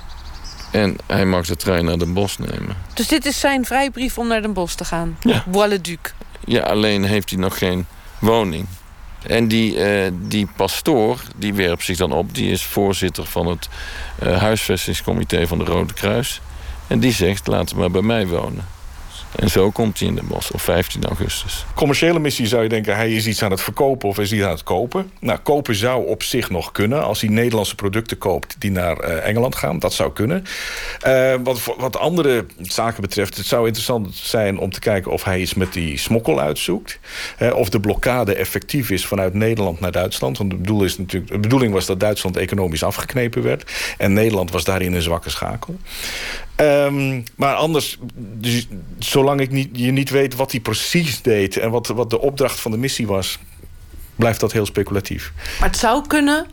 En 0.72 0.96
hij 1.08 1.26
mag 1.26 1.46
de 1.46 1.56
trein 1.56 1.86
naar 1.86 1.98
Den 1.98 2.14
Bosch 2.14 2.38
nemen. 2.38 2.76
Dus 2.94 3.08
dit 3.08 3.26
is 3.26 3.40
zijn 3.40 3.66
vrijbrief 3.66 4.18
om 4.18 4.28
naar 4.28 4.42
Den 4.42 4.54
Bosch 4.54 4.76
te 4.76 4.86
gaan? 4.86 5.18
Ja. 5.20 5.44
Bois-le-Duc? 5.48 5.98
Ja, 6.46 6.62
alleen 6.62 7.04
heeft 7.04 7.30
hij 7.30 7.40
nog 7.40 7.58
geen 7.58 7.86
woning. 8.20 8.68
En 9.28 9.48
die, 9.48 9.76
uh, 9.76 10.12
die 10.14 10.48
pastoor, 10.56 11.22
die 11.36 11.54
werpt 11.54 11.84
zich 11.84 11.98
dan 11.98 12.12
op. 12.12 12.36
Die 12.36 12.52
is 12.52 12.64
voorzitter 12.64 13.26
van 13.26 13.48
het 13.48 13.70
uh, 14.24 14.38
huisvestingscomité 14.38 15.48
van 15.48 15.58
de 15.58 15.64
Rode 15.64 15.94
Kruis. 15.94 16.42
En 16.88 17.00
die 17.00 17.14
zegt, 17.14 17.48
laat 17.48 17.70
hem 17.70 17.80
maar 17.80 17.92
bij 17.92 18.02
mij 18.02 18.28
wonen. 18.28 18.66
En 19.36 19.50
zo 19.50 19.72
komt 19.72 20.00
hij 20.00 20.08
in 20.08 20.16
de 20.16 20.24
bos 20.24 20.52
op 20.52 20.62
15 20.62 21.06
augustus. 21.06 21.66
Commerciële 21.76 22.20
missie 22.20 22.48
zou 22.48 22.64
je 22.64 22.70
denken, 22.70 22.96
hij 22.96 23.14
is 23.14 23.28
iets 23.28 23.44
aan 23.44 23.52
het 23.52 23.62
verkopen 23.62 24.10
of 24.10 24.20
is 24.20 24.32
hij 24.32 24.46
aan 24.46 24.52
het 24.52 24.64
kopen. 24.64 25.12
Nou, 25.20 25.40
kopen 25.40 25.76
zou 25.76 26.08
op 26.08 26.24
zich 26.24 26.50
nog 26.50 26.72
kunnen. 26.72 27.04
Als 27.04 27.22
hij 27.22 27.30
Nederlandse 27.30 27.76
producten 27.76 28.18
koopt 28.18 28.56
die 28.60 28.72
naar 28.72 29.10
uh, 29.10 29.28
Engeland 29.28 29.56
gaan, 29.56 29.80
dat 29.80 29.94
zou 29.94 30.14
kunnen. 30.14 30.44
Uh, 31.08 31.34
wat, 31.44 31.76
wat 31.78 31.98
andere 31.98 32.46
zaken 32.62 33.02
betreft, 33.02 33.38
het 33.38 33.46
zou 33.46 33.66
interessant 33.66 34.16
zijn 34.16 34.58
om 34.58 34.72
te 34.72 34.80
kijken 34.80 35.12
of 35.12 35.24
hij 35.24 35.40
iets 35.40 35.54
met 35.54 35.74
die 35.74 35.98
smokkel 35.98 36.40
uitzoekt. 36.40 37.00
Of 37.54 37.70
de 37.70 37.80
blokkade 37.80 38.36
effectief 38.36 38.90
is 38.90 39.06
vanuit 39.06 39.34
Nederland 39.34 39.80
naar 39.80 39.92
Duitsland. 39.92 40.38
Want 40.38 40.50
de, 40.50 40.56
bedoel 40.56 40.84
is 40.84 40.98
natuurlijk, 40.98 41.32
de 41.32 41.40
bedoeling 41.40 41.74
was 41.74 41.86
dat 41.86 42.00
Duitsland 42.00 42.38
economisch 42.38 42.84
afgeknepen 42.84 43.44
werd. 43.44 43.72
En 43.98 44.14
Nederland 44.14 44.52
was 44.52 44.64
daarin 44.64 44.94
een 44.94 45.02
zwakke 45.02 45.30
schakel. 45.30 45.76
Um, 46.58 47.24
maar 47.36 47.56
anders, 47.56 47.98
dus, 48.16 48.68
zolang 49.00 49.42
ik 49.42 49.52
niet, 49.52 49.70
je 49.72 49.92
niet 49.92 50.10
weet 50.10 50.36
wat 50.36 50.52
hij 50.52 50.60
precies 50.60 51.22
deed... 51.22 51.58
en 51.58 51.72
wat, 51.72 51.88
wat 51.88 52.10
de 52.10 52.20
opdracht 52.20 52.60
van 52.60 52.72
de 52.72 52.78
missie 52.78 53.08
was, 53.08 53.40
blijft 54.16 54.40
dat 54.40 54.52
heel 54.52 54.66
speculatief. 54.66 55.34
Maar 55.60 55.70
het 55.70 55.78
zou 55.78 56.08
kunnen, 56.08 56.46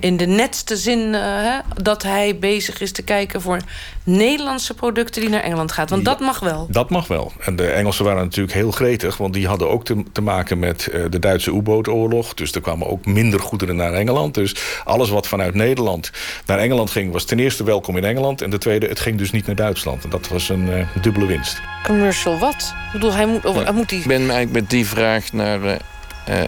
in 0.00 0.16
de 0.16 0.26
netste 0.26 0.76
zin... 0.76 1.12
Hè, 1.12 1.58
dat 1.82 2.02
hij 2.02 2.38
bezig 2.38 2.80
is 2.80 2.92
te 2.92 3.02
kijken 3.02 3.40
voor 3.40 3.60
Nederlandse 4.04 4.74
producten... 4.74 5.20
die 5.20 5.30
naar 5.30 5.42
Engeland 5.42 5.72
gaan. 5.72 5.86
Want 5.88 6.04
dat 6.04 6.20
mag 6.20 6.40
wel. 6.40 6.66
Dat 6.70 6.90
mag 6.90 7.06
wel. 7.06 7.32
En 7.40 7.56
de 7.56 7.66
Engelsen 7.66 8.04
waren 8.04 8.22
natuurlijk 8.22 8.54
heel 8.54 8.70
gretig... 8.70 9.16
want 9.16 9.34
die 9.34 9.46
hadden 9.46 9.70
ook 9.70 9.84
te, 9.84 10.02
te 10.12 10.20
maken 10.20 10.58
met 10.58 10.88
de 11.10 11.18
Duitse 11.18 11.50
U-bootoorlog. 11.50 12.34
Dus 12.34 12.52
er 12.52 12.60
kwamen 12.60 12.90
ook 12.90 13.06
minder 13.06 13.40
goederen 13.40 13.76
naar 13.76 13.92
Engeland. 13.92 14.34
Dus 14.34 14.56
alles 14.84 15.10
wat 15.10 15.28
vanuit 15.28 15.54
Nederland 15.54 16.10
naar 16.46 16.58
Engeland 16.58 16.90
ging... 16.90 17.12
was 17.12 17.24
ten 17.24 17.38
eerste 17.38 17.64
welkom 17.64 17.96
in 17.96 18.04
Engeland... 18.04 18.42
en 18.42 18.50
ten 18.50 18.60
tweede, 18.60 18.86
het 18.86 19.00
ging 19.00 19.18
dus 19.18 19.30
niet 19.30 19.46
naar 19.46 19.56
Duitsland. 19.56 20.04
En 20.04 20.10
dat 20.10 20.28
was 20.28 20.48
een 20.48 20.86
dubbele 21.02 21.26
winst. 21.26 21.60
Commercial 21.82 22.38
wat? 22.38 22.74
Ik 22.86 22.92
bedoel, 22.92 23.12
hij 23.12 23.26
moet, 23.26 23.44
of, 23.44 23.72
moet 23.72 23.88
die... 23.88 24.00
Ik 24.00 24.06
ben 24.06 24.20
eigenlijk 24.20 24.52
met 24.52 24.70
die 24.70 24.86
vraag 24.86 25.32
naar 25.32 25.78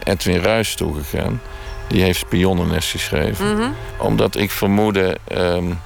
Edwin 0.03 0.39
Ruijs 0.39 0.75
toegegaan... 0.75 1.41
Die 1.87 2.01
heeft 2.01 2.19
Spionnennest 2.19 2.91
geschreven. 2.91 3.53
Mm 3.53 3.59
-hmm. 3.59 3.75
Omdat 3.97 4.35
ik 4.35 4.51
vermoedde... 4.51 5.17
Um, 5.31 5.79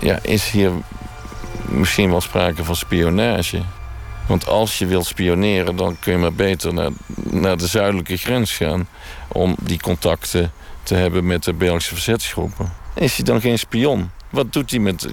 ja, 0.00 0.18
is 0.22 0.50
hier 0.50 0.70
misschien 1.68 2.10
wel 2.10 2.20
sprake 2.20 2.64
van 2.64 2.76
spionage. 2.76 3.62
Want 4.26 4.48
als 4.48 4.78
je 4.78 4.86
wilt 4.86 5.06
spioneren... 5.06 5.76
dan 5.76 5.96
kun 6.00 6.12
je 6.12 6.18
maar 6.18 6.32
beter 6.32 6.74
naar, 6.74 6.90
naar 7.14 7.56
de 7.56 7.66
zuidelijke 7.66 8.16
grens 8.16 8.52
gaan... 8.52 8.88
om 9.28 9.56
die 9.62 9.80
contacten 9.80 10.52
te 10.82 10.94
hebben 10.94 11.26
met 11.26 11.44
de 11.44 11.52
Belgische 11.52 11.94
verzetsgroepen. 11.94 12.72
Is 12.94 13.16
hij 13.16 13.24
dan 13.24 13.40
geen 13.40 13.58
spion? 13.58 14.10
Wat 14.30 14.52
doet 14.52 14.70
hij 14.70 14.80
met 14.80 15.08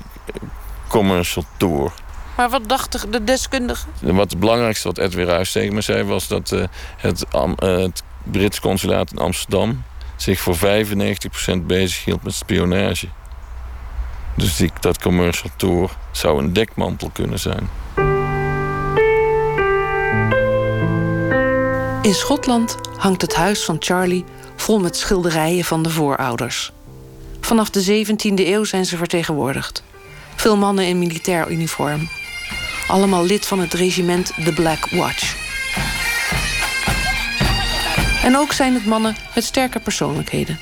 commercial 0.87 1.45
tour? 1.57 1.91
Maar 2.37 2.49
wat 2.49 2.69
dacht 2.69 3.11
de 3.11 3.23
deskundige? 3.23 3.85
Wat 3.99 4.29
het 4.29 4.39
belangrijkste 4.39 4.87
wat 4.87 4.97
Edwin 4.97 5.25
Ruijs 5.25 5.51
tegen 5.51 5.73
me 5.73 5.81
zei... 5.81 6.03
was 6.03 6.27
dat 6.27 6.51
uh, 6.51 6.63
het, 6.97 7.25
uh, 7.35 7.51
het 7.59 8.03
Brits 8.23 8.59
consulaat 8.59 9.11
in 9.11 9.17
Amsterdam 9.17 9.83
zich 10.15 10.39
voor 10.39 10.55
95% 10.55 10.59
bezig 11.65 12.05
hield 12.05 12.23
met 12.23 12.33
spionage. 12.33 13.07
Dus 14.35 14.55
die, 14.55 14.71
dat 14.79 15.01
commercial 15.01 15.51
tour 15.57 15.91
zou 16.11 16.43
een 16.43 16.53
dekmantel 16.53 17.09
kunnen 17.13 17.39
zijn. 17.39 17.69
In 22.01 22.13
Schotland 22.13 22.77
hangt 22.97 23.21
het 23.21 23.35
huis 23.35 23.63
van 23.63 23.75
Charlie 23.79 24.23
vol 24.55 24.79
met 24.79 24.97
schilderijen 24.97 25.63
van 25.63 25.83
de 25.83 25.89
voorouders. 25.89 26.71
Vanaf 27.41 27.69
de 27.69 28.05
17e 28.05 28.33
eeuw 28.35 28.63
zijn 28.63 28.85
ze 28.85 28.97
vertegenwoordigd. 28.97 29.83
Veel 30.35 30.57
mannen 30.57 30.87
in 30.87 30.99
militair 30.99 31.51
uniform. 31.51 32.09
Allemaal 32.87 33.25
lid 33.25 33.45
van 33.45 33.59
het 33.59 33.73
regiment 33.73 34.33
The 34.43 34.53
Black 34.53 34.89
Watch. 34.89 35.42
En 38.23 38.37
ook 38.37 38.51
zijn 38.51 38.73
het 38.73 38.85
mannen 38.85 39.15
met 39.35 39.43
sterke 39.43 39.79
persoonlijkheden. 39.79 40.59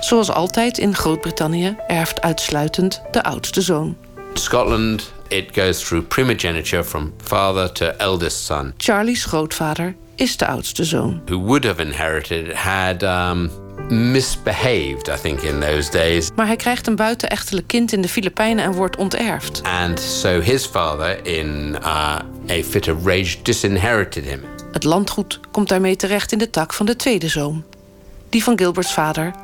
Zoals 0.00 0.30
altijd 0.30 0.78
in 0.78 0.94
Groot-Brittannië 0.94 1.76
erft 1.86 2.20
uitsluitend 2.20 3.02
de 3.10 3.22
oudste 3.22 3.60
zoon. 3.60 3.96
Scotland, 4.34 5.12
it 5.28 5.48
goes 5.52 5.84
through 5.84 6.06
primogeniture 6.06 6.84
from 6.84 7.12
father 7.24 7.72
to 7.72 7.86
eldest 7.86 8.44
son. 8.44 8.74
Charlie's 8.76 9.24
grootvader 9.24 9.94
is 10.14 10.36
de 10.36 10.46
oudste 10.46 10.84
zoon. 10.84 11.22
Who 11.26 11.38
would 11.38 11.64
have 11.64 11.82
inherited 11.82 12.52
had 12.52 13.02
um, 13.02 13.50
misbehaved, 13.88 15.08
I 15.08 15.20
think, 15.22 15.40
in 15.40 15.60
those 15.60 15.90
days. 15.90 16.30
Maar 16.36 16.46
hij 16.46 16.56
krijgt 16.56 16.86
een 16.86 16.96
buitenechtelijk 16.96 17.66
kind 17.66 17.92
in 17.92 18.00
de 18.00 18.08
Filipijnen 18.08 18.64
en 18.64 18.72
wordt 18.72 18.96
onterfd. 18.96 19.62
And 19.62 20.00
so 20.00 20.40
his 20.40 20.66
father, 20.66 21.26
in 21.26 21.76
uh, 21.82 22.18
a 22.50 22.62
fit 22.64 22.88
of 22.88 23.04
rage, 23.04 23.36
disinherited 23.42 24.24
him. 24.24 24.40
Het 24.72 24.84
landgoed 24.84 25.40
komt 25.50 25.68
daarmee 25.68 25.96
terecht 25.96 26.32
in 26.32 26.38
de 26.38 26.50
tak 26.50 26.72
van 26.72 26.86
de 26.86 26.96
tweede 26.96 27.28
zoon, 27.28 27.64
die 28.28 28.42
van 28.42 28.58
Gilberts 28.58 28.92
vader. 28.92 29.34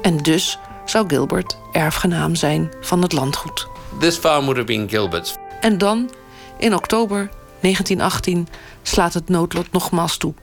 En 0.00 0.16
dus 0.16 0.58
zou 0.84 1.08
Gilbert 1.08 1.56
erfgenaam 1.72 2.34
zijn 2.34 2.70
van 2.80 3.02
het 3.02 3.12
landgoed. 3.12 3.68
This 3.98 4.16
farm 4.16 4.44
would 4.44 4.56
have 4.56 4.66
been 4.66 4.88
Gilbert's. 4.88 5.34
En 5.60 5.78
dan, 5.78 6.10
in 6.58 6.74
oktober 6.74 7.30
1918, 7.60 8.48
slaat 8.82 9.14
het 9.14 9.28
noodlot 9.28 9.72
nogmaals 9.72 10.16
toe. 10.16 10.34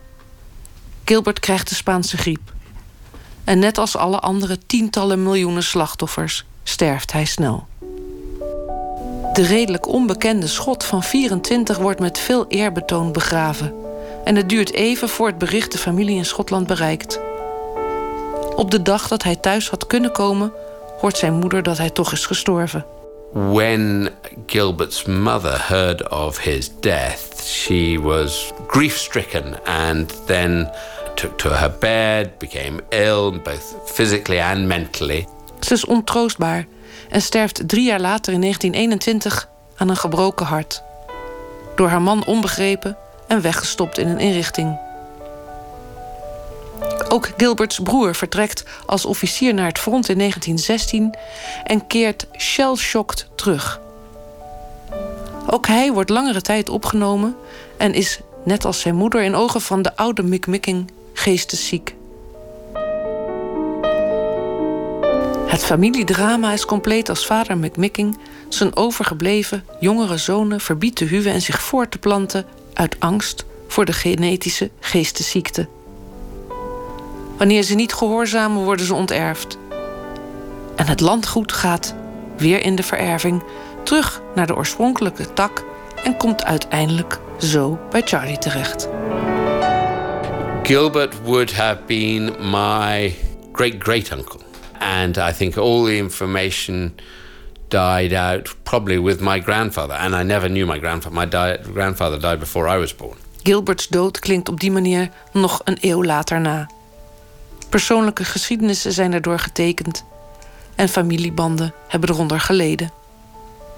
Gilbert 1.05 1.39
krijgt 1.39 1.69
de 1.69 1.75
Spaanse 1.75 2.17
griep. 2.17 2.53
En 3.43 3.59
net 3.59 3.77
als 3.77 3.97
alle 3.97 4.19
andere 4.19 4.57
tientallen 4.65 5.23
miljoenen 5.23 5.63
slachtoffers 5.63 6.45
sterft 6.63 7.11
hij 7.11 7.25
snel. 7.25 7.67
De 9.33 9.45
redelijk 9.45 9.88
onbekende 9.88 10.47
schot 10.47 10.83
van 10.83 11.03
24 11.03 11.77
wordt 11.77 11.99
met 11.99 12.19
veel 12.19 12.45
eerbetoon 12.47 13.11
begraven. 13.11 13.84
En 14.26 14.36
het 14.36 14.49
duurt 14.49 14.73
even 14.73 15.09
voor 15.09 15.28
het 15.28 15.38
bericht 15.38 15.71
de 15.71 15.78
familie 15.78 16.15
in 16.15 16.26
Schotland 16.26 16.67
bereikt. 16.67 17.19
Op 18.55 18.71
de 18.71 18.82
dag 18.82 19.07
dat 19.07 19.23
hij 19.23 19.36
thuis 19.36 19.69
had 19.69 19.88
kunnen 19.88 20.11
komen, 20.11 20.51
hoort 20.99 21.17
zijn 21.17 21.34
moeder 21.34 21.63
dat 21.63 21.78
hij 21.78 21.89
toch 21.89 22.11
is 22.11 22.26
gestorven. 22.26 22.86
When 23.32 24.09
Gilbert's 24.45 25.05
mother 25.05 25.67
heard 25.67 26.09
of 26.09 26.39
his 26.39 26.71
death, 26.80 27.43
she 27.43 27.99
was 28.01 28.51
grief 28.67 28.97
stricken 28.97 29.65
and 29.65 30.21
then 30.26 30.69
took 31.15 31.38
to 31.38 31.49
her 31.49 31.76
bed, 31.80 32.38
became 32.38 32.84
ill, 32.89 33.32
both 33.32 33.76
physically 33.86 34.39
and 34.39 34.65
mentally. 34.65 35.28
Ze 35.59 35.73
is 35.73 35.86
ontroostbaar 35.86 36.65
en 37.09 37.21
sterft 37.21 37.67
drie 37.67 37.86
jaar 37.86 38.01
later 38.01 38.34
in 38.34 38.41
1921 38.41 39.49
aan 39.76 39.89
een 39.89 39.97
gebroken 39.97 40.45
hart. 40.45 40.84
door 41.76 41.88
haar 41.88 42.01
man 42.01 42.26
onbegrepen 42.26 42.97
en 43.28 43.41
weggestopt 43.41 43.97
in 43.97 44.07
een 44.07 44.19
inrichting. 44.19 44.78
Ook 47.09 47.30
Gilberts 47.38 47.80
broer 47.80 48.15
vertrekt 48.15 48.63
als 48.86 49.05
officier 49.05 49.53
naar 49.53 49.67
het 49.67 49.80
front 49.80 50.09
in 50.09 50.17
1916 50.17 51.15
en 51.63 51.88
keert 51.88 52.28
shell-shocked 52.38 53.28
terug. 53.36 53.80
Ook 55.47 55.67
hij 55.67 55.91
wordt 55.91 56.09
langere 56.09 56.41
tijd 56.41 56.69
opgenomen 56.69 57.36
en 57.78 57.93
is, 57.93 58.19
net 58.43 58.65
als 58.65 58.80
zijn 58.80 58.95
moeder, 58.95 59.21
in 59.21 59.36
ogen 59.36 59.61
van 59.61 59.82
de 59.82 59.95
oude 59.95 60.23
McMicking 60.23 60.91
geestesziek. 61.13 61.95
Het 65.47 65.63
familiedrama 65.63 66.51
is 66.51 66.65
compleet 66.65 67.09
als 67.09 67.26
vader 67.26 67.57
McMicking 67.57 68.17
zijn 68.49 68.76
overgebleven 68.76 69.65
jongere 69.80 70.17
zonen 70.17 70.61
verbiedt 70.61 70.95
te 70.95 71.05
huwen 71.05 71.34
en 71.34 71.41
zich 71.41 71.61
voor 71.61 71.89
te 71.89 71.97
planten 71.97 72.45
uit 72.76 72.95
angst 72.99 73.45
voor 73.67 73.86
de 73.86 73.93
genetische 73.93 74.69
geestesziekte. 74.80 75.67
Wanneer 77.38 77.63
ze 77.63 77.76
niet 77.76 77.93
gehoorzamen, 77.93 78.63
worden 78.63 78.86
ze 78.86 78.93
onterfd. 78.93 79.57
En 80.76 80.88
het 80.88 80.99
landgoed 80.99 81.51
gaat, 81.51 81.95
weer 82.38 82.61
in 82.61 82.76
de 82.76 82.84
vererving, 82.84 83.43
terug 83.84 84.21
naar 84.36 84.47
de 84.47 84.55
oorspronkelijke 84.55 85.34
tak 85.34 85.63
en 86.03 86.17
komt 86.17 86.43
uiteindelijk 86.43 87.19
zo 87.39 87.80
bij 87.89 88.01
Charlie 88.05 88.38
terecht. 88.38 88.89
Gilbert 90.63 91.21
would 91.23 91.53
have 91.53 91.82
been 91.86 92.36
my 92.51 93.15
great 93.51 93.76
great 93.80 94.11
uncle. 94.11 94.39
And 94.80 95.17
I 95.17 95.32
think 95.38 95.57
all 95.57 95.84
the 95.84 95.95
information 95.95 96.95
died 97.68 98.13
out 98.13 98.55
probably 98.63 98.99
with 98.99 99.20
my 99.20 99.39
grandfather. 99.39 99.93
And 99.93 100.16
I 100.16 100.24
never 100.24 100.49
knew 100.49 100.66
my 100.66 100.80
grandfather. 100.80 101.16
My 101.16 101.26
di 101.26 101.57
grandfather 101.74 102.20
died 102.20 102.39
before 102.39 102.76
I 102.76 102.80
was 102.80 102.95
born. 102.95 103.18
Gilberts 103.43 103.88
dood 103.88 104.20
klinkt 104.20 104.49
op 104.49 104.59
die 104.59 104.72
manier 104.72 105.09
nog 105.32 105.61
een 105.63 105.78
eeuw 105.82 106.03
later 106.03 106.41
na. 106.41 106.70
Persoonlijke 107.70 108.24
geschiedenissen 108.24 108.91
zijn 108.91 109.13
erdoor 109.13 109.39
getekend 109.39 110.03
en 110.76 110.89
familiebanden 110.89 111.74
hebben 111.88 112.09
eronder 112.09 112.39
geleden. 112.39 112.91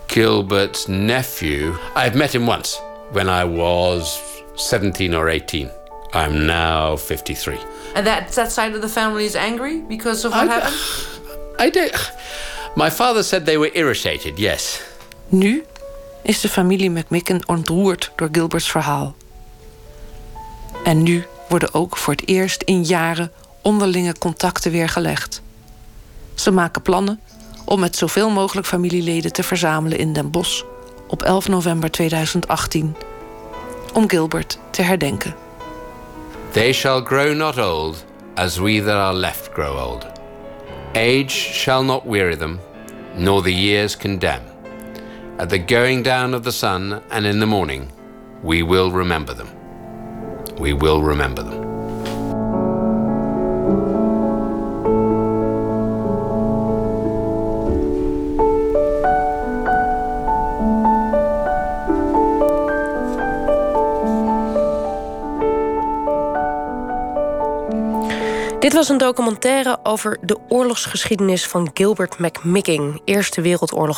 Gilbert's 0.08 0.86
nephew, 0.88 1.74
I've 1.96 2.18
met 2.18 2.32
him 2.32 2.50
once 2.50 2.80
when 3.12 3.28
I 3.28 3.44
was 3.44 4.20
17 4.56 5.16
or 5.16 5.30
18. 5.30 5.70
I'm 6.14 6.46
now 6.46 6.98
53. 6.98 7.58
And 7.94 8.06
that 8.06 8.34
that 8.34 8.52
side 8.52 8.76
of 8.76 8.82
the 8.82 8.90
family 8.90 9.26
is 9.26 9.36
angry 9.36 9.84
because 9.88 10.28
of 10.28 10.34
what 10.34 10.48
I, 10.48 10.52
happened? 10.52 10.76
I 11.60 11.70
don't. 11.70 12.12
My 12.76 12.92
father 12.92 13.24
said 13.24 13.46
they 13.46 13.58
were 13.58 13.72
irritated, 13.72 14.38
yes. 14.38 14.82
Nu 15.28 15.64
is 16.24 16.42
de 16.42 16.50
familie 16.50 16.90
McMicken 16.90 17.48
ontroerd 17.48 18.12
door 18.16 18.30
Gilberts 18.32 18.72
verhaal. 18.72 19.16
En 20.84 21.04
nu 21.04 21.26
worden 21.50 21.74
ook 21.74 21.98
voor 21.98 22.14
het 22.14 22.28
eerst 22.28 22.62
in 22.62 22.84
jaren 22.84 23.32
onderlinge 23.62 24.18
contacten 24.18 24.72
weer 24.72 24.90
gelegd. 24.90 25.42
Ze 26.36 26.52
maken 26.52 26.82
plannen 26.82 27.20
om 27.66 27.80
met 27.80 27.96
zoveel 27.96 28.30
mogelijk 28.30 28.68
familieleden 28.68 29.34
te 29.34 29.44
verzamelen 29.44 29.98
in 29.98 30.14
Den 30.14 30.32
Bosch 30.32 30.64
op 31.08 31.22
11 31.22 31.48
november 31.48 31.92
2018 31.92 32.96
om 33.94 34.10
Gilbert 34.10 34.60
te 34.70 34.82
herdenken. 34.82 35.36
They 36.52 36.74
shall 36.74 37.02
grow 37.02 37.36
not 37.36 37.58
old, 37.58 38.06
as 38.36 38.58
we 38.58 38.84
that 38.84 38.96
are 38.96 39.14
left 39.14 39.50
grow 39.54 39.90
old. 39.90 40.17
Age 40.96 41.32
shall 41.32 41.84
not 41.84 42.06
weary 42.06 42.36
them, 42.36 42.60
nor 43.16 43.42
the 43.42 43.54
years 43.54 43.96
condemn. 43.96 44.44
At 45.40 45.50
the 45.50 45.60
going 45.60 46.02
down 46.02 46.34
of 46.34 46.44
the 46.44 46.52
sun 46.52 47.04
and 47.12 47.26
in 47.26 47.40
the 47.40 47.46
morning, 47.46 47.92
we 48.42 48.64
will 48.64 48.92
remember 48.92 49.34
them. 49.34 49.50
We 50.58 50.74
will 50.74 51.02
remember 51.02 51.44
them. 51.44 51.67
Dit 68.68 68.76
was 68.76 68.90
een 68.90 68.98
documentaire 68.98 69.80
over 69.84 70.18
de 70.22 70.38
oorlogsgeschiedenis 70.48 71.46
van 71.46 71.70
Gilbert 71.74 72.20
McMicking. 72.20 73.02
Eerste 73.06 73.42
Wereldoorlog 73.42 73.96